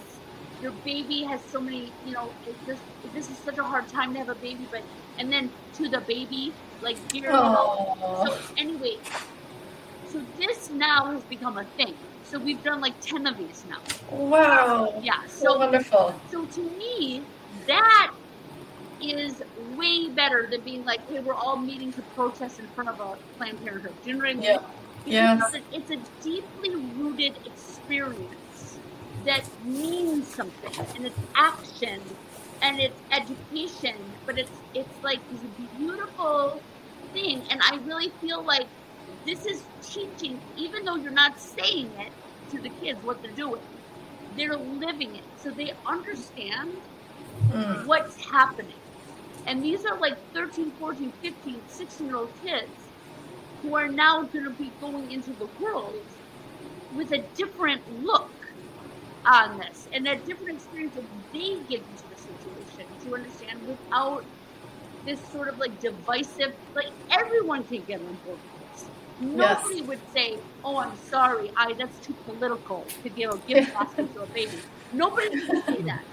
[0.61, 2.29] Your baby has so many, you know,
[2.65, 2.79] this
[3.13, 4.81] this is such a hard time to have a baby, but
[5.19, 7.31] and then to the baby, like here.
[7.31, 8.97] So anyway,
[10.15, 11.93] so this now has become a thing.
[12.23, 13.79] So we've done like ten of these now.
[14.09, 15.01] Wow.
[15.03, 15.25] Yeah.
[15.27, 16.15] So So wonderful.
[16.31, 17.21] so to me,
[17.67, 18.13] that
[19.01, 19.43] is
[19.75, 23.17] way better than being like, hey, we're all meeting to protest in front of a
[23.37, 23.93] Planned Parenthood.
[24.03, 24.43] Do you know what I mean?
[24.43, 24.59] Yeah.
[25.05, 25.53] Yes.
[25.53, 28.79] It's a, it's a deeply rooted experience
[29.25, 31.99] that means something, and it's action,
[32.61, 33.95] and it's education,
[34.25, 35.41] but it's it's like this
[35.77, 36.61] beautiful
[37.13, 38.67] thing, and I really feel like
[39.25, 42.13] this is teaching, even though you're not saying it
[42.51, 43.63] to the kids what they're doing,
[44.31, 46.83] they're living it, so they understand
[47.51, 47.85] Mm.
[47.85, 48.81] what's happening.
[49.45, 52.93] And these are like 13, 14, 15, 16 year old kids
[53.61, 56.07] who are now going to be going into the world
[56.91, 58.33] with a different look
[59.25, 64.25] on this and a different experience that they get into the situation to understand without
[65.05, 68.39] this sort of like divisive, like everyone can get on board
[69.19, 74.13] Nobody would say, "Oh, I'm sorry, I that's too political to give a gift basket
[74.13, 74.59] to a baby."
[74.93, 76.03] Nobody would say that.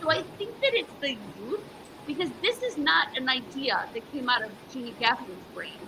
[0.00, 1.62] So I think that it's the youth
[2.06, 5.78] because this is not an idea that came out of Jeannie Gaffigan's brain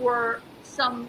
[0.00, 1.08] or some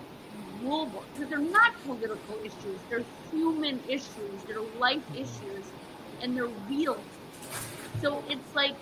[0.63, 2.79] rule book because they're not political issues.
[2.89, 4.43] They're human issues.
[4.47, 5.65] They're life issues,
[6.21, 6.97] and they're real.
[8.01, 8.75] So it's like,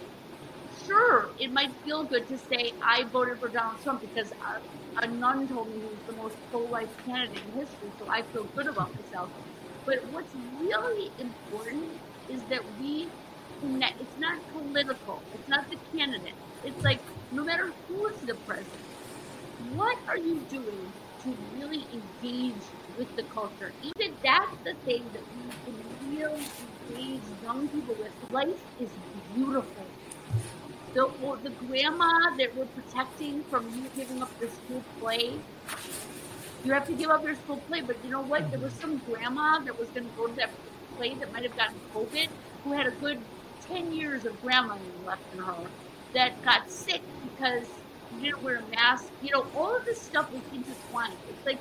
[0.90, 5.08] sure, it might feel good to say I voted for Donald Trump because a, a
[5.08, 8.68] nun told me he was the most pro-life candidate in history, so I feel good
[8.68, 9.30] about myself.
[9.86, 11.86] But what's really important
[12.30, 13.08] is that we
[13.62, 14.02] connect.
[14.02, 15.22] It's not political.
[15.34, 16.34] It's not the candidate.
[16.64, 17.00] It's like
[17.32, 18.74] no matter who's the president,
[19.76, 20.92] what are you doing
[21.24, 22.64] to really engage
[22.98, 23.72] with the culture?
[23.84, 26.46] Even that's the thing that we can really
[26.90, 28.32] engage young people with.
[28.32, 28.90] Life is
[29.36, 29.86] beautiful.
[30.94, 31.10] The,
[31.44, 35.34] the grandma that we're protecting from you giving up your school play,
[36.66, 37.82] you have to give up your school play.
[37.82, 38.50] But you know what?
[38.50, 40.50] There was some grandma that was going to go to that
[40.98, 42.28] play that might have gotten COVID,
[42.64, 43.20] who had a good
[43.68, 45.56] 10 years of grandma left in her,
[46.14, 47.68] that got sick because
[48.16, 49.06] you didn't wear a mask.
[49.22, 51.14] You know, all of this stuff we can just intertwined.
[51.30, 51.60] It's like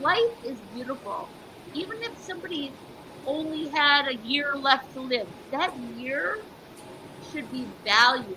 [0.00, 1.28] life is beautiful.
[1.74, 2.72] Even if somebody
[3.26, 6.38] only had a year left to live, that year
[7.32, 8.36] should be valued.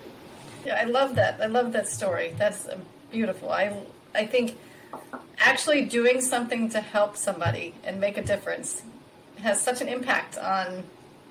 [0.64, 1.40] Yeah, I love that.
[1.40, 2.34] I love that story.
[2.38, 2.68] That's
[3.10, 3.50] beautiful.
[3.50, 3.76] I
[4.14, 4.58] I think
[5.38, 8.82] actually doing something to help somebody and make a difference
[9.42, 10.82] has such an impact on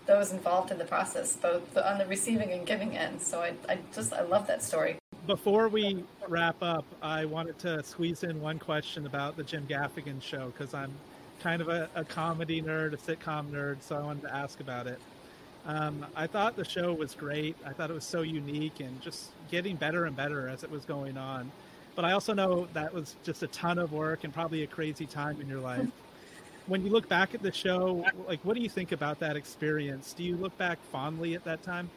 [0.05, 3.21] those involved in the process, both on the receiving and giving end.
[3.21, 4.97] So I, I just I love that story.
[5.25, 10.21] Before we wrap up, I wanted to squeeze in one question about the Jim Gaffigan
[10.21, 10.93] show because I'm
[11.41, 14.85] kind of a, a comedy nerd, a sitcom nerd, so I wanted to ask about
[14.85, 14.99] it.
[15.65, 17.55] Um, I thought the show was great.
[17.65, 20.85] I thought it was so unique and just getting better and better as it was
[20.85, 21.51] going on.
[21.95, 25.05] But I also know that was just a ton of work and probably a crazy
[25.05, 25.87] time in your life.
[26.67, 30.13] When you look back at the show, like what do you think about that experience?
[30.13, 31.91] Do you look back fondly at that time?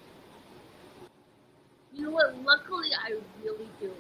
[1.95, 2.37] You know what?
[2.45, 3.91] Luckily, I really do.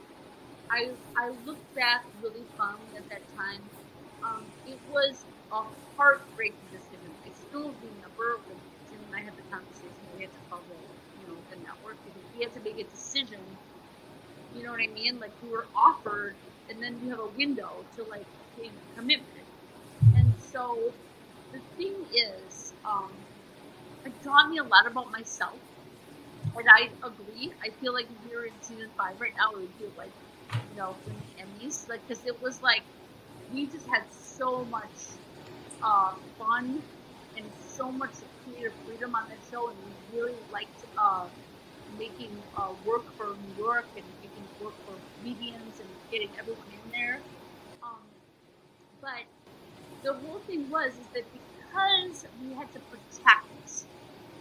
[0.70, 3.62] I I look back really fondly at that time.
[4.22, 5.62] Um, it was a
[5.96, 7.14] heartbreaking decision.
[7.24, 8.67] I still remember when Jim and
[9.18, 10.06] I had the conversation.
[10.16, 10.78] We had to call the
[11.20, 13.58] you know the network because we had to make a decision.
[14.54, 15.20] You know what I mean?
[15.20, 16.36] Like we were offered,
[16.68, 19.46] and then you have a window to like take commitment.
[20.14, 20.94] And so
[21.52, 23.26] the thing is, um,
[24.04, 25.60] it taught me a lot about myself.
[26.56, 27.54] And I agree.
[27.64, 29.52] I feel like we're in season five right now.
[29.58, 30.12] We feel like,
[30.70, 32.84] you know, in the Emmys, like, because it was like
[33.52, 35.18] we just had so much
[35.82, 36.82] uh, fun
[37.36, 38.14] and so much
[38.59, 41.28] creative freedom on that show, and we really liked uh,
[41.96, 46.90] making uh, work for New York and making work for comedians and getting everyone in
[46.92, 47.24] there.
[47.82, 48.06] Um,
[49.00, 49.26] but
[50.02, 53.86] the whole thing was is that because we had to protect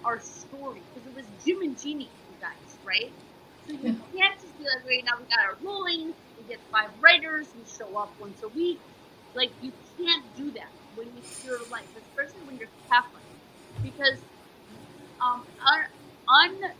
[0.05, 3.15] our story because it was Jim and Jeannie, you guys, right?
[3.67, 6.91] So you can't just be like, right now we got our rolling, we get five
[7.01, 8.81] writers, we show up once a week.
[9.35, 13.26] Like you can't do that when you your life, especially when you're Catholic,
[13.81, 14.19] because
[15.21, 15.47] um,
[16.29, 16.71] un-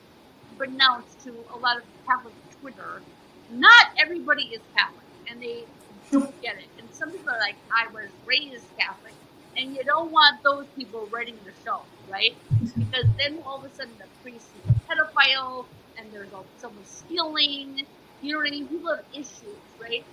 [0.51, 3.03] unbeknownst to a lot of Catholic Twitter,
[3.49, 5.67] not everybody is Catholic, and they
[6.11, 6.69] don't get it.
[6.79, 9.15] And some people are like, I was raised Catholic,
[9.55, 12.37] and you don't want those people writing the show, right?
[12.77, 15.67] Because then all of a sudden the priest is a pedophile,
[15.97, 17.79] and there's a, someone stealing.
[18.21, 18.67] You know what I mean?
[18.69, 20.05] People have issues, right?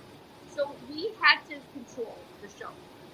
[0.47, 2.71] So we had to control the show.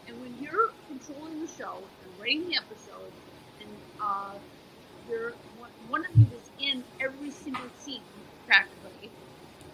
[0.08, 3.31] And when you're controlling the show and writing the episodes, and
[4.02, 4.40] uh,
[5.08, 5.34] you're
[5.88, 8.04] one, of you is in every single scene
[8.48, 9.12] practically,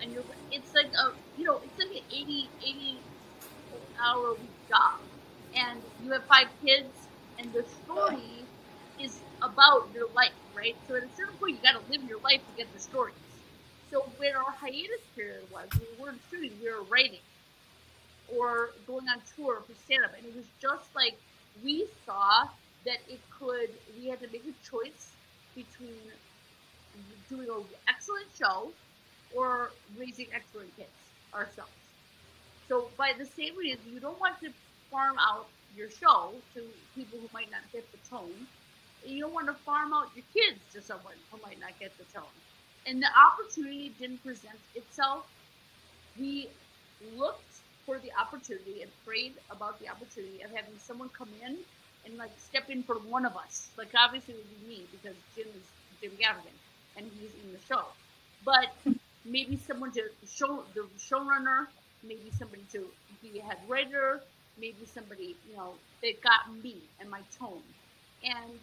[0.01, 3.03] and you're it's like a you know it's like an 80 80
[4.03, 5.01] hour week job,
[5.55, 7.07] and you have five kids,
[7.39, 8.47] and the story
[8.99, 10.75] is about your life, right?
[10.87, 13.15] So at a certain point, you got to live your life to get the stories.
[13.91, 17.21] So when our hiatus period was, we weren't shooting, we were writing
[18.27, 20.13] or going on tour for stand up.
[20.17, 21.17] And it was just like
[21.63, 22.47] we saw
[22.87, 23.69] that it could,
[23.99, 25.11] we had to make a choice
[25.53, 25.99] between
[27.29, 28.71] doing an excellent show
[29.35, 30.87] or raising excellent kids
[31.35, 31.71] ourselves.
[32.69, 34.49] So, by the same reason, you don't want to
[34.89, 36.63] farm out your show to
[36.95, 38.47] people who might not get the tone.
[39.03, 41.91] And you don't want to farm out your kids to someone who might not get
[41.97, 42.35] the tone.
[42.87, 45.25] And the opportunity didn't present itself.
[46.19, 46.47] We
[47.17, 47.43] looked
[47.85, 51.57] for the opportunity and prayed about the opportunity of having someone come in
[52.07, 53.69] and like step in for one of us.
[53.77, 55.67] Like obviously it would be me because Jim is
[56.01, 56.57] Jim Gaffigan
[56.97, 57.85] and he's in the show.
[58.45, 58.69] But
[59.25, 61.67] maybe someone to show the showrunner,
[62.03, 62.87] maybe somebody to
[63.21, 64.21] be a head writer,
[64.57, 67.63] maybe somebody, you know, that got me and my tone.
[68.23, 68.59] And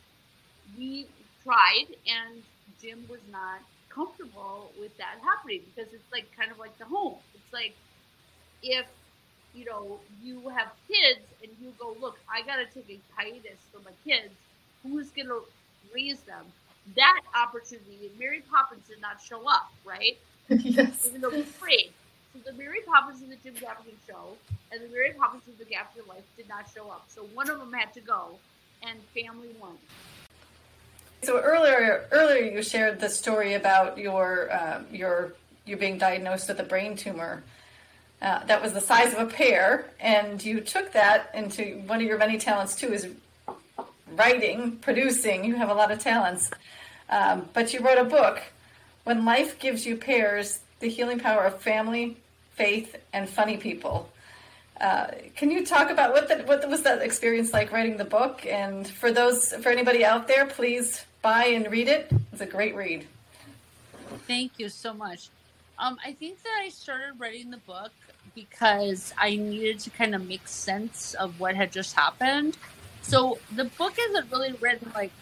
[0.79, 1.09] we
[1.45, 2.43] tried and
[2.81, 7.19] Jim was not comfortable with that happening because it's like kind of like the home.
[7.35, 7.77] It's like
[8.63, 8.87] if
[9.55, 13.59] you know, you have kids and you go, look, I got to take a hiatus
[13.73, 14.33] for my kids.
[14.83, 15.43] Who's going to
[15.95, 16.45] raise them?
[16.97, 20.19] That opportunity, Mary Poppins did not show up, right?
[20.49, 21.07] yes.
[21.07, 21.93] Even though we prayed.
[22.35, 24.37] So the Mary Poppins in the Jim Gaffigan show
[24.73, 27.05] and the Mary Poppins in the Gaffigan life did not show up.
[27.09, 28.31] So one of them had to go,
[28.83, 29.77] and family won.
[31.23, 35.35] So earlier, earlier you shared the story about your um, your
[35.65, 37.43] you being diagnosed with a brain tumor.
[38.23, 42.07] Uh, that was the size of a pear, and you took that into one of
[42.07, 43.09] your many talents too is
[44.17, 45.45] writing, producing.
[45.45, 46.51] You have a lot of talents,
[47.11, 48.43] um, but you wrote a book.
[49.05, 52.17] When life gives you pears, the healing power of family,
[52.53, 54.11] faith, and funny people.
[54.81, 55.07] Uh,
[55.37, 58.45] can you talk about what the, what was that experience like writing the book?
[58.47, 62.11] And for those, for anybody out there, please buy and read it.
[62.33, 63.07] It's a great read.
[64.27, 65.29] Thank you so much.
[65.79, 67.93] Um, I think that I started writing the book
[68.35, 72.57] because I needed to kind of make sense of what had just happened.
[73.03, 75.13] So the book isn't really written like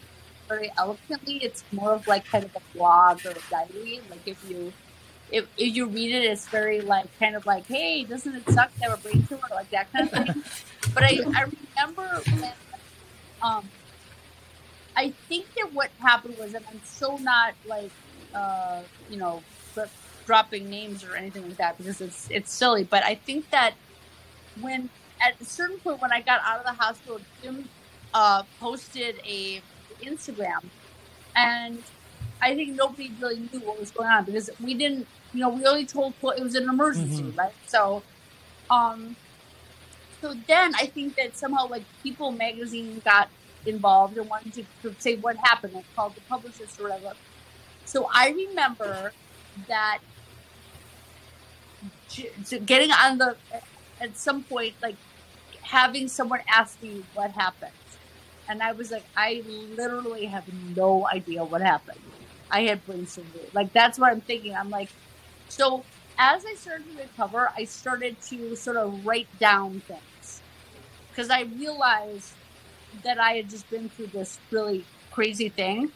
[0.49, 1.37] very eloquently.
[1.37, 4.01] It's more of like kind of a blog or a diary.
[4.11, 4.73] Like if you
[5.31, 8.75] if, if you read it, it's very like kind of like, hey, doesn't it suck
[8.77, 9.43] to have a brain tumor?
[9.51, 10.45] Like that kind of thing.
[10.95, 11.47] but I, I
[11.77, 12.53] remember when
[13.43, 13.69] um
[14.95, 17.91] I think that what happened was that I'm so not like
[18.35, 19.43] uh, you know,
[20.33, 22.85] dropping names or anything like that because it's it's silly.
[22.85, 23.75] But I think that
[24.63, 24.89] when
[25.21, 27.69] at a certain point when I got out of the hospital, Jim
[28.15, 29.61] uh, posted a
[30.01, 30.63] Instagram,
[31.37, 31.83] and
[32.41, 35.67] I think nobody really knew what was going on because we didn't, you know, we
[35.67, 37.39] only told it was an emergency, mm-hmm.
[37.39, 37.53] right?
[37.67, 38.03] So,
[38.71, 39.17] um,
[40.23, 43.29] so then I think that somehow like People Magazine got
[43.67, 47.13] involved and wanted to, to say what happened, like called the publicist or whatever.
[47.85, 49.13] So I remember
[49.69, 49.99] that
[52.67, 53.37] getting on the
[54.01, 54.97] at some point like
[55.63, 57.73] having someone ask me what happened.
[58.49, 59.43] And i was like i
[59.77, 60.45] literally have
[60.77, 62.01] no idea what happened.
[62.51, 63.49] I had brain surgery.
[63.55, 64.55] Like that's what i'm thinking.
[64.55, 64.91] I'm like
[65.49, 65.85] so
[66.19, 70.43] as i started to recover i started to sort of write down things.
[71.11, 72.33] Because i realized
[73.05, 75.93] that i had just been through this really crazy thing.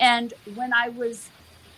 [0.00, 1.28] And when i was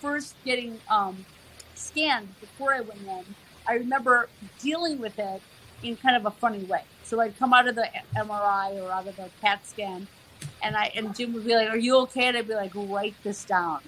[0.00, 1.26] first getting um,
[1.74, 3.24] scanned before i went in
[3.66, 4.28] I remember
[4.60, 5.40] dealing with it
[5.82, 6.82] in kind of a funny way.
[7.02, 10.06] So I'd come out of the MRI or out of the CAT scan,
[10.62, 13.14] and I and Jim would be like, "Are you okay?" And I'd be like, "Write
[13.22, 13.80] this down."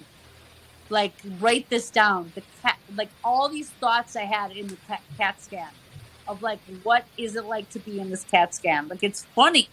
[0.89, 2.31] Like write this down.
[2.35, 4.77] The cat, like all these thoughts I had in the
[5.17, 5.69] CAT, scan,
[6.27, 8.87] of like, what is it like to be in this CAT scan?
[8.87, 9.67] Like it's funny,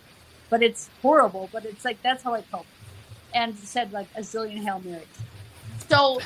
[0.51, 1.49] but it's horrible.
[1.53, 2.67] But it's like that's how I cope.
[3.33, 5.07] And said like a zillion hail marys.
[5.89, 6.21] So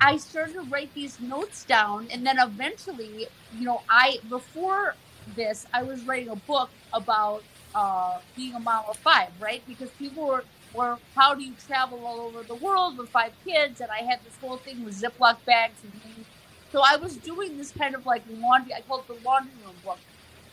[0.00, 4.96] I started to write these notes down, and then eventually, you know, I before
[5.26, 7.44] this, I was writing a book about
[7.74, 9.62] uh, being a mom of five, right?
[9.66, 13.80] Because people were, were, how do you travel all over the world with five kids?
[13.80, 16.26] And I had this whole thing with Ziploc bags and things.
[16.70, 18.74] So I was doing this kind of like laundry.
[18.74, 20.00] I call it the laundry room book.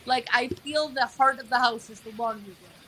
[0.05, 2.81] Like I feel the heart of the house is the laundry room,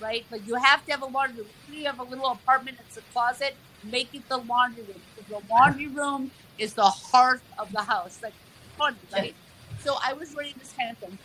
[0.00, 0.26] right?
[0.30, 1.50] Like you have to have a laundry room.
[1.68, 5.02] If you have a little apartment, it's a closet make it the laundry room.
[5.28, 8.20] The laundry room is the heart of the house.
[8.22, 8.34] Like
[8.76, 9.34] fun, right?
[9.80, 11.18] So I was writing this kind of thing.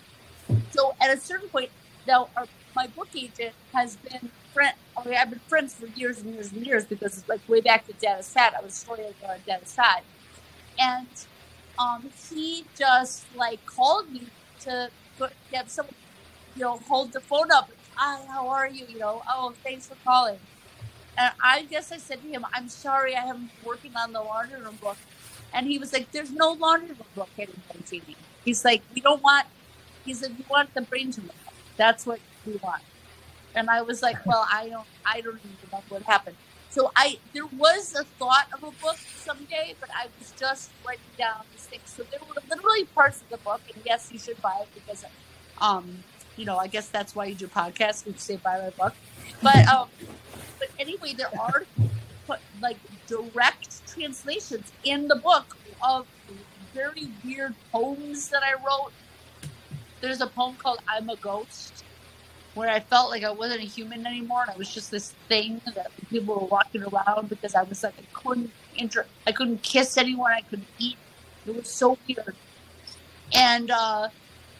[0.71, 1.69] So at a certain point,
[2.07, 2.45] now our,
[2.75, 4.75] my book agent has been friend.
[4.97, 7.61] I mean, I've been friends for years and years and years because it's like way
[7.61, 10.01] back to Dennis Had, I was story editor on Dennis Had,
[10.79, 11.07] and
[11.77, 14.27] um, he just like called me
[14.61, 14.89] to
[15.51, 15.95] get someone,
[16.55, 17.69] you know, hold the phone up.
[17.95, 18.85] Hi, how are you?
[18.87, 20.39] You know, oh, thanks for calling.
[21.19, 24.61] And I guess I said to him, I'm sorry, I am working on the laundry
[24.61, 24.97] room book.
[25.53, 28.15] And he was like, There's no laundry room book anymore, Jamie.
[28.45, 29.45] He's like, We don't want,
[30.05, 31.33] he said, We want the brain tumor.
[31.75, 32.83] That's what we want.
[33.53, 36.37] And I was like, Well, I don't, I don't even know what happened.
[36.69, 41.03] So I, there was a thought of a book someday, but I was just writing
[41.17, 41.83] down these things.
[41.85, 45.03] So there were literally parts of the book, and yes, you should buy it because,
[45.59, 46.03] um,
[46.37, 48.05] you know, I guess that's why you do podcasts.
[48.05, 48.93] We say buy my book,
[49.41, 49.89] but um,
[50.59, 51.63] but anyway, there are
[52.61, 56.05] like direct translations in the book of
[56.73, 58.91] very weird poems that I wrote.
[60.01, 61.83] There's a poem called "I'm a Ghost."
[62.55, 65.61] where I felt like I wasn't a human anymore, and I was just this thing
[65.75, 69.97] that people were walking around because I was like I couldn't inter- I couldn't kiss
[69.97, 70.97] anyone, I couldn't eat.
[71.45, 72.35] It was so weird,
[73.33, 74.09] and uh,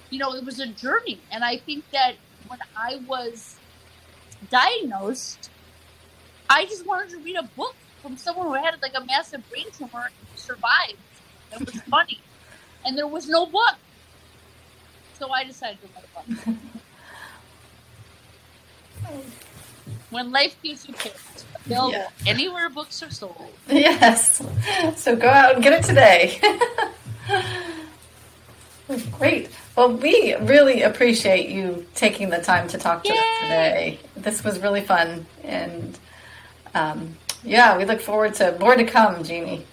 [0.09, 1.19] you know, it was a journey.
[1.31, 2.13] And I think that
[2.47, 3.55] when I was
[4.49, 5.49] diagnosed,
[6.49, 9.67] I just wanted to read a book from someone who had like a massive brain
[9.71, 10.97] tumor and survived.
[11.53, 12.19] It was funny,
[12.85, 13.75] and there was no book,
[15.17, 16.55] so I decided to write a book.
[20.09, 22.07] When life gives you parents, available yeah.
[22.25, 23.51] anywhere books are sold.
[23.69, 24.43] Yes.
[24.95, 26.41] So go out and get it today.
[29.19, 29.49] Great.
[29.75, 33.99] Well, we really appreciate you taking the time to talk to us today.
[34.15, 35.27] This was really fun.
[35.43, 35.99] And
[36.74, 39.65] um, yeah, we look forward to more to come, Jeannie.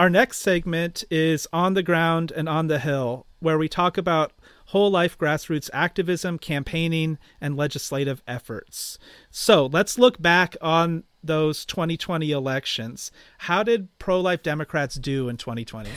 [0.00, 4.32] Our next segment is On the Ground and On the Hill, where we talk about
[4.66, 8.98] whole life grassroots activism, campaigning, and legislative efforts.
[9.30, 13.10] So let's look back on those 2020 elections.
[13.38, 15.90] How did pro life Democrats do in 2020?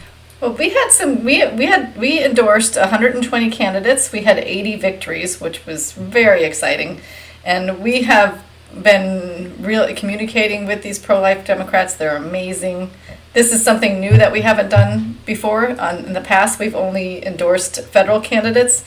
[0.43, 1.23] Well, we had some.
[1.23, 4.11] We we had we endorsed 120 candidates.
[4.11, 6.99] We had 80 victories, which was very exciting,
[7.45, 8.43] and we have
[8.77, 11.93] been really communicating with these pro life Democrats.
[11.93, 12.91] They're amazing
[13.31, 15.79] this is something new that we haven't done before.
[15.79, 18.83] On, in the past, we've only endorsed federal candidates.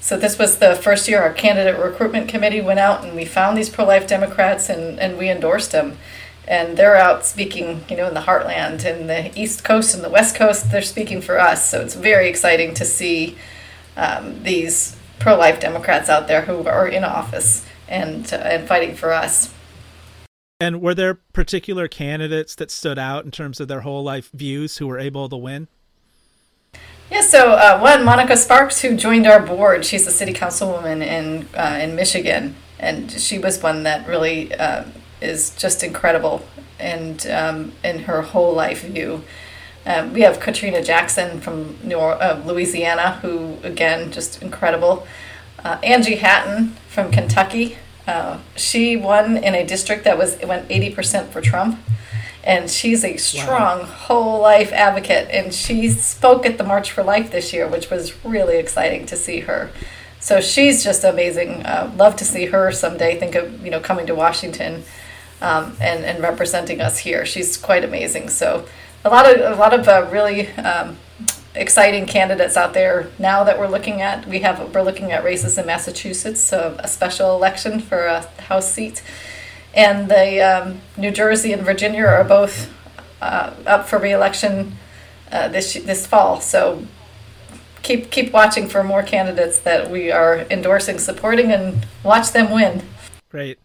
[0.00, 3.56] So this was the first year our candidate recruitment committee went out and we found
[3.56, 5.98] these pro-life Democrats and, and we endorsed them.
[6.46, 10.10] And they're out speaking, you know, in the heartland, in the East Coast and the
[10.10, 10.70] West Coast.
[10.70, 11.70] They're speaking for us.
[11.70, 13.36] So it's very exciting to see
[13.96, 19.12] um, these pro-life Democrats out there who are in office and uh, and fighting for
[19.12, 19.54] us.
[20.60, 24.78] And were there particular candidates that stood out in terms of their whole life views
[24.78, 25.68] who were able to win?
[27.10, 31.48] Yeah, so uh, one, Monica Sparks, who joined our board, she's a city councilwoman in
[31.54, 34.84] uh, in Michigan, and she was one that really uh,
[35.24, 36.46] is just incredible
[36.78, 39.22] and um, in her whole life view.
[39.86, 45.06] Um, we have Katrina Jackson from New or- uh, Louisiana, who again just incredible.
[45.62, 51.28] Uh, Angie Hatton from Kentucky, uh, she won in a district that was went 80%
[51.28, 51.78] for Trump.
[52.42, 53.84] And she's a strong wow.
[53.86, 55.28] whole life advocate.
[55.30, 59.16] And she spoke at the March for Life this year, which was really exciting to
[59.16, 59.70] see her.
[60.20, 61.64] So she's just amazing.
[61.64, 63.18] Uh, love to see her someday.
[63.18, 64.84] Think of you know coming to Washington
[65.40, 67.24] um, and and representing us here.
[67.24, 68.28] She's quite amazing.
[68.28, 68.66] So
[69.04, 70.96] a lot of a lot of uh, really um,
[71.54, 74.26] exciting candidates out there now that we're looking at.
[74.26, 78.72] We have we're looking at races in Massachusetts, so a special election for a House
[78.72, 79.02] seat,
[79.74, 82.72] and the um, New Jersey and Virginia are both
[83.20, 84.76] uh, up for reelection
[85.30, 86.40] uh, this this fall.
[86.40, 86.86] So
[87.82, 92.82] keep keep watching for more candidates that we are endorsing, supporting, and watch them win.
[93.30, 93.58] Great.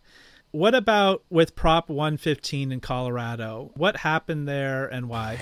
[0.52, 3.72] What about with Prop 115 in Colorado?
[3.76, 5.40] What happened there and why?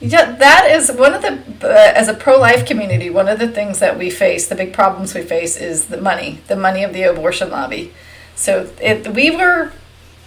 [0.00, 3.48] Yeah, that is one of the, uh, as a pro life community, one of the
[3.48, 6.94] things that we face, the big problems we face is the money, the money of
[6.94, 7.92] the abortion lobby.
[8.36, 9.72] So it, we were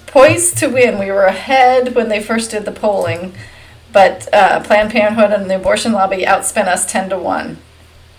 [0.06, 1.00] poised to win.
[1.00, 3.34] We were ahead when they first did the polling,
[3.92, 7.58] but uh, Planned Parenthood and the abortion lobby outspent us 10 to 1.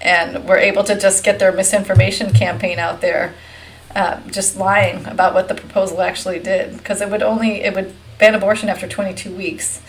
[0.00, 3.34] And we're able to just get their misinformation campaign out there,
[3.94, 6.76] uh, just lying about what the proposal actually did.
[6.76, 9.80] Because it would only, it would ban abortion after 22 weeks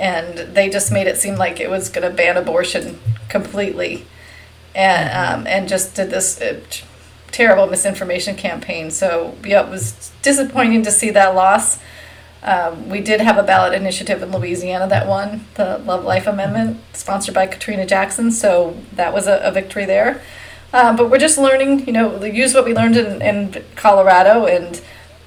[0.00, 2.98] and they just made it seem like it was going to ban abortion
[3.28, 4.06] completely
[4.74, 6.60] and um, and just did this uh,
[7.30, 8.90] terrible misinformation campaign.
[8.90, 11.78] So yeah, it was disappointing to see that loss.
[12.42, 16.80] Um, we did have a ballot initiative in Louisiana that won the Love Life Amendment,
[16.94, 18.30] sponsored by Katrina Jackson.
[18.30, 20.22] So that was a, a victory there.
[20.72, 24.46] Uh, but we're just learning, you know, use what we learned in, in Colorado.
[24.46, 24.80] And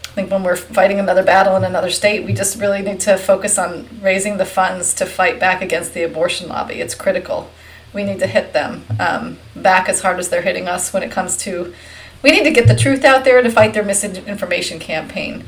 [0.06, 3.18] I think when we're fighting another battle in another state, we just really need to
[3.18, 6.76] focus on raising the funds to fight back against the abortion lobby.
[6.76, 7.50] It's critical.
[7.94, 11.12] We need to hit them um, back as hard as they're hitting us when it
[11.12, 11.74] comes to.
[12.22, 15.44] We need to get the truth out there to fight their misinformation campaign.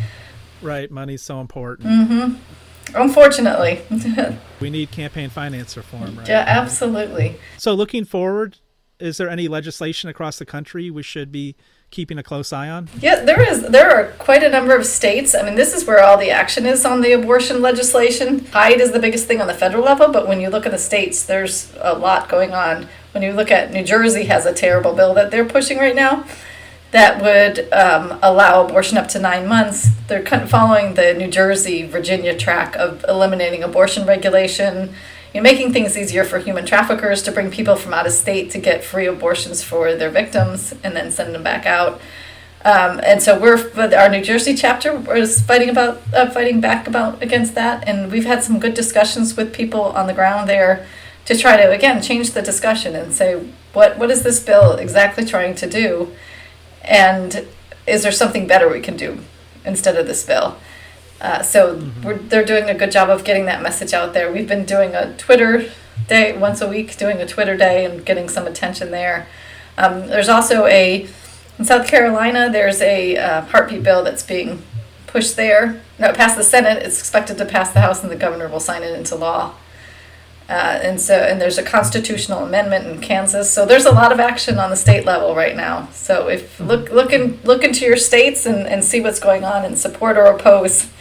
[0.61, 1.87] Right, money's so important.
[1.87, 2.95] Mm-hmm.
[2.95, 3.81] Unfortunately.
[4.59, 6.27] we need campaign finance reform, right?
[6.27, 7.37] Yeah, absolutely.
[7.57, 8.57] So, looking forward,
[8.99, 11.55] is there any legislation across the country we should be
[11.91, 12.89] keeping a close eye on?
[12.99, 13.63] Yeah, there is.
[13.69, 15.35] There are quite a number of states.
[15.35, 18.45] I mean, this is where all the action is on the abortion legislation.
[18.45, 20.77] Hyde is the biggest thing on the federal level, but when you look at the
[20.77, 22.87] states, there's a lot going on.
[23.11, 26.25] When you look at New Jersey, has a terrible bill that they're pushing right now
[26.91, 29.89] that would um, allow abortion up to nine months.
[30.07, 34.93] They're kind of following the New Jersey, Virginia track of eliminating abortion regulation
[35.35, 38.51] you know, making things easier for human traffickers to bring people from out of state
[38.51, 41.99] to get free abortions for their victims and then send them back out.
[42.63, 47.21] Um, and so we're our New Jersey chapter is fighting about uh, fighting back about
[47.21, 50.87] against that, and we've had some good discussions with people on the ground there
[51.25, 55.25] to try to again change the discussion and say what what is this bill exactly
[55.25, 56.15] trying to do,
[56.81, 57.45] and
[57.85, 59.19] is there something better we can do
[59.65, 60.55] instead of this bill?
[61.25, 62.27] Uh, so mm-hmm.
[62.27, 64.31] they're doing a good job of getting that message out there.
[64.31, 65.71] We've been doing a Twitter
[66.07, 69.25] day once a week, doing a Twitter day and getting some attention there.
[69.75, 71.07] Um, there's also a
[71.57, 72.51] in South Carolina.
[72.51, 74.61] There's a uh, heartbeat bill that's being
[75.07, 75.81] pushed there.
[75.97, 76.83] No, it passed the Senate.
[76.83, 79.55] It's expected to pass the House, and the governor will sign it into law.
[80.47, 83.51] Uh, and so, and there's a constitutional amendment in Kansas.
[83.51, 85.89] So there's a lot of action on the state level right now.
[85.91, 89.65] So if look look in, look into your states and, and see what's going on
[89.65, 90.91] and support or oppose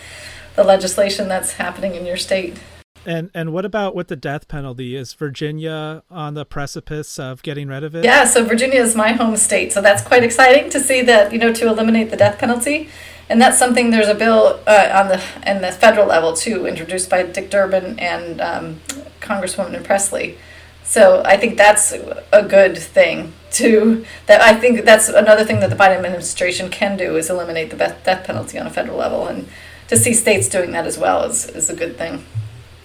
[0.56, 2.58] the legislation that's happening in your state.
[3.06, 4.96] And and what about with the death penalty?
[4.96, 8.04] Is Virginia on the precipice of getting rid of it?
[8.04, 11.38] Yeah, so Virginia is my home state, so that's quite exciting to see that you
[11.38, 12.88] know to eliminate the death penalty,
[13.28, 13.90] and that's something.
[13.90, 17.98] There's a bill uh, on the and the federal level too, introduced by Dick Durbin
[17.98, 18.80] and um,
[19.20, 20.38] Congresswoman Pressley.
[20.82, 21.92] So I think that's
[22.32, 24.40] a good thing to that.
[24.40, 28.24] I think that's another thing that the Biden administration can do is eliminate the death
[28.24, 29.46] penalty on a federal level and
[29.88, 32.24] to see states doing that as well is, is a good thing.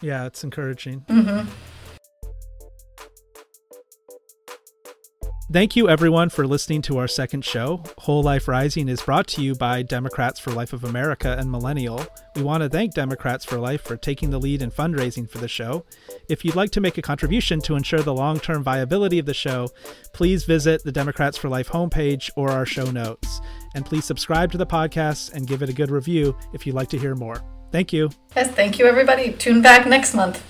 [0.02, 1.02] Yeah, it's encouraging.
[1.02, 1.50] Mm-hmm.
[5.52, 7.82] Thank you, everyone, for listening to our second show.
[7.98, 12.06] Whole Life Rising is brought to you by Democrats for Life of America and Millennial.
[12.36, 15.48] We want to thank Democrats for Life for taking the lead in fundraising for the
[15.48, 15.86] show.
[16.30, 19.34] If you'd like to make a contribution to ensure the long term viability of the
[19.34, 19.70] show,
[20.14, 23.42] please visit the Democrats for Life homepage or our show notes.
[23.76, 26.90] And please subscribe to the podcast and give it a good review if you'd like
[26.90, 27.42] to hear more.
[27.72, 28.10] Thank you.
[28.36, 29.34] Yes, thank you, everybody.
[29.34, 30.44] Tune back next month.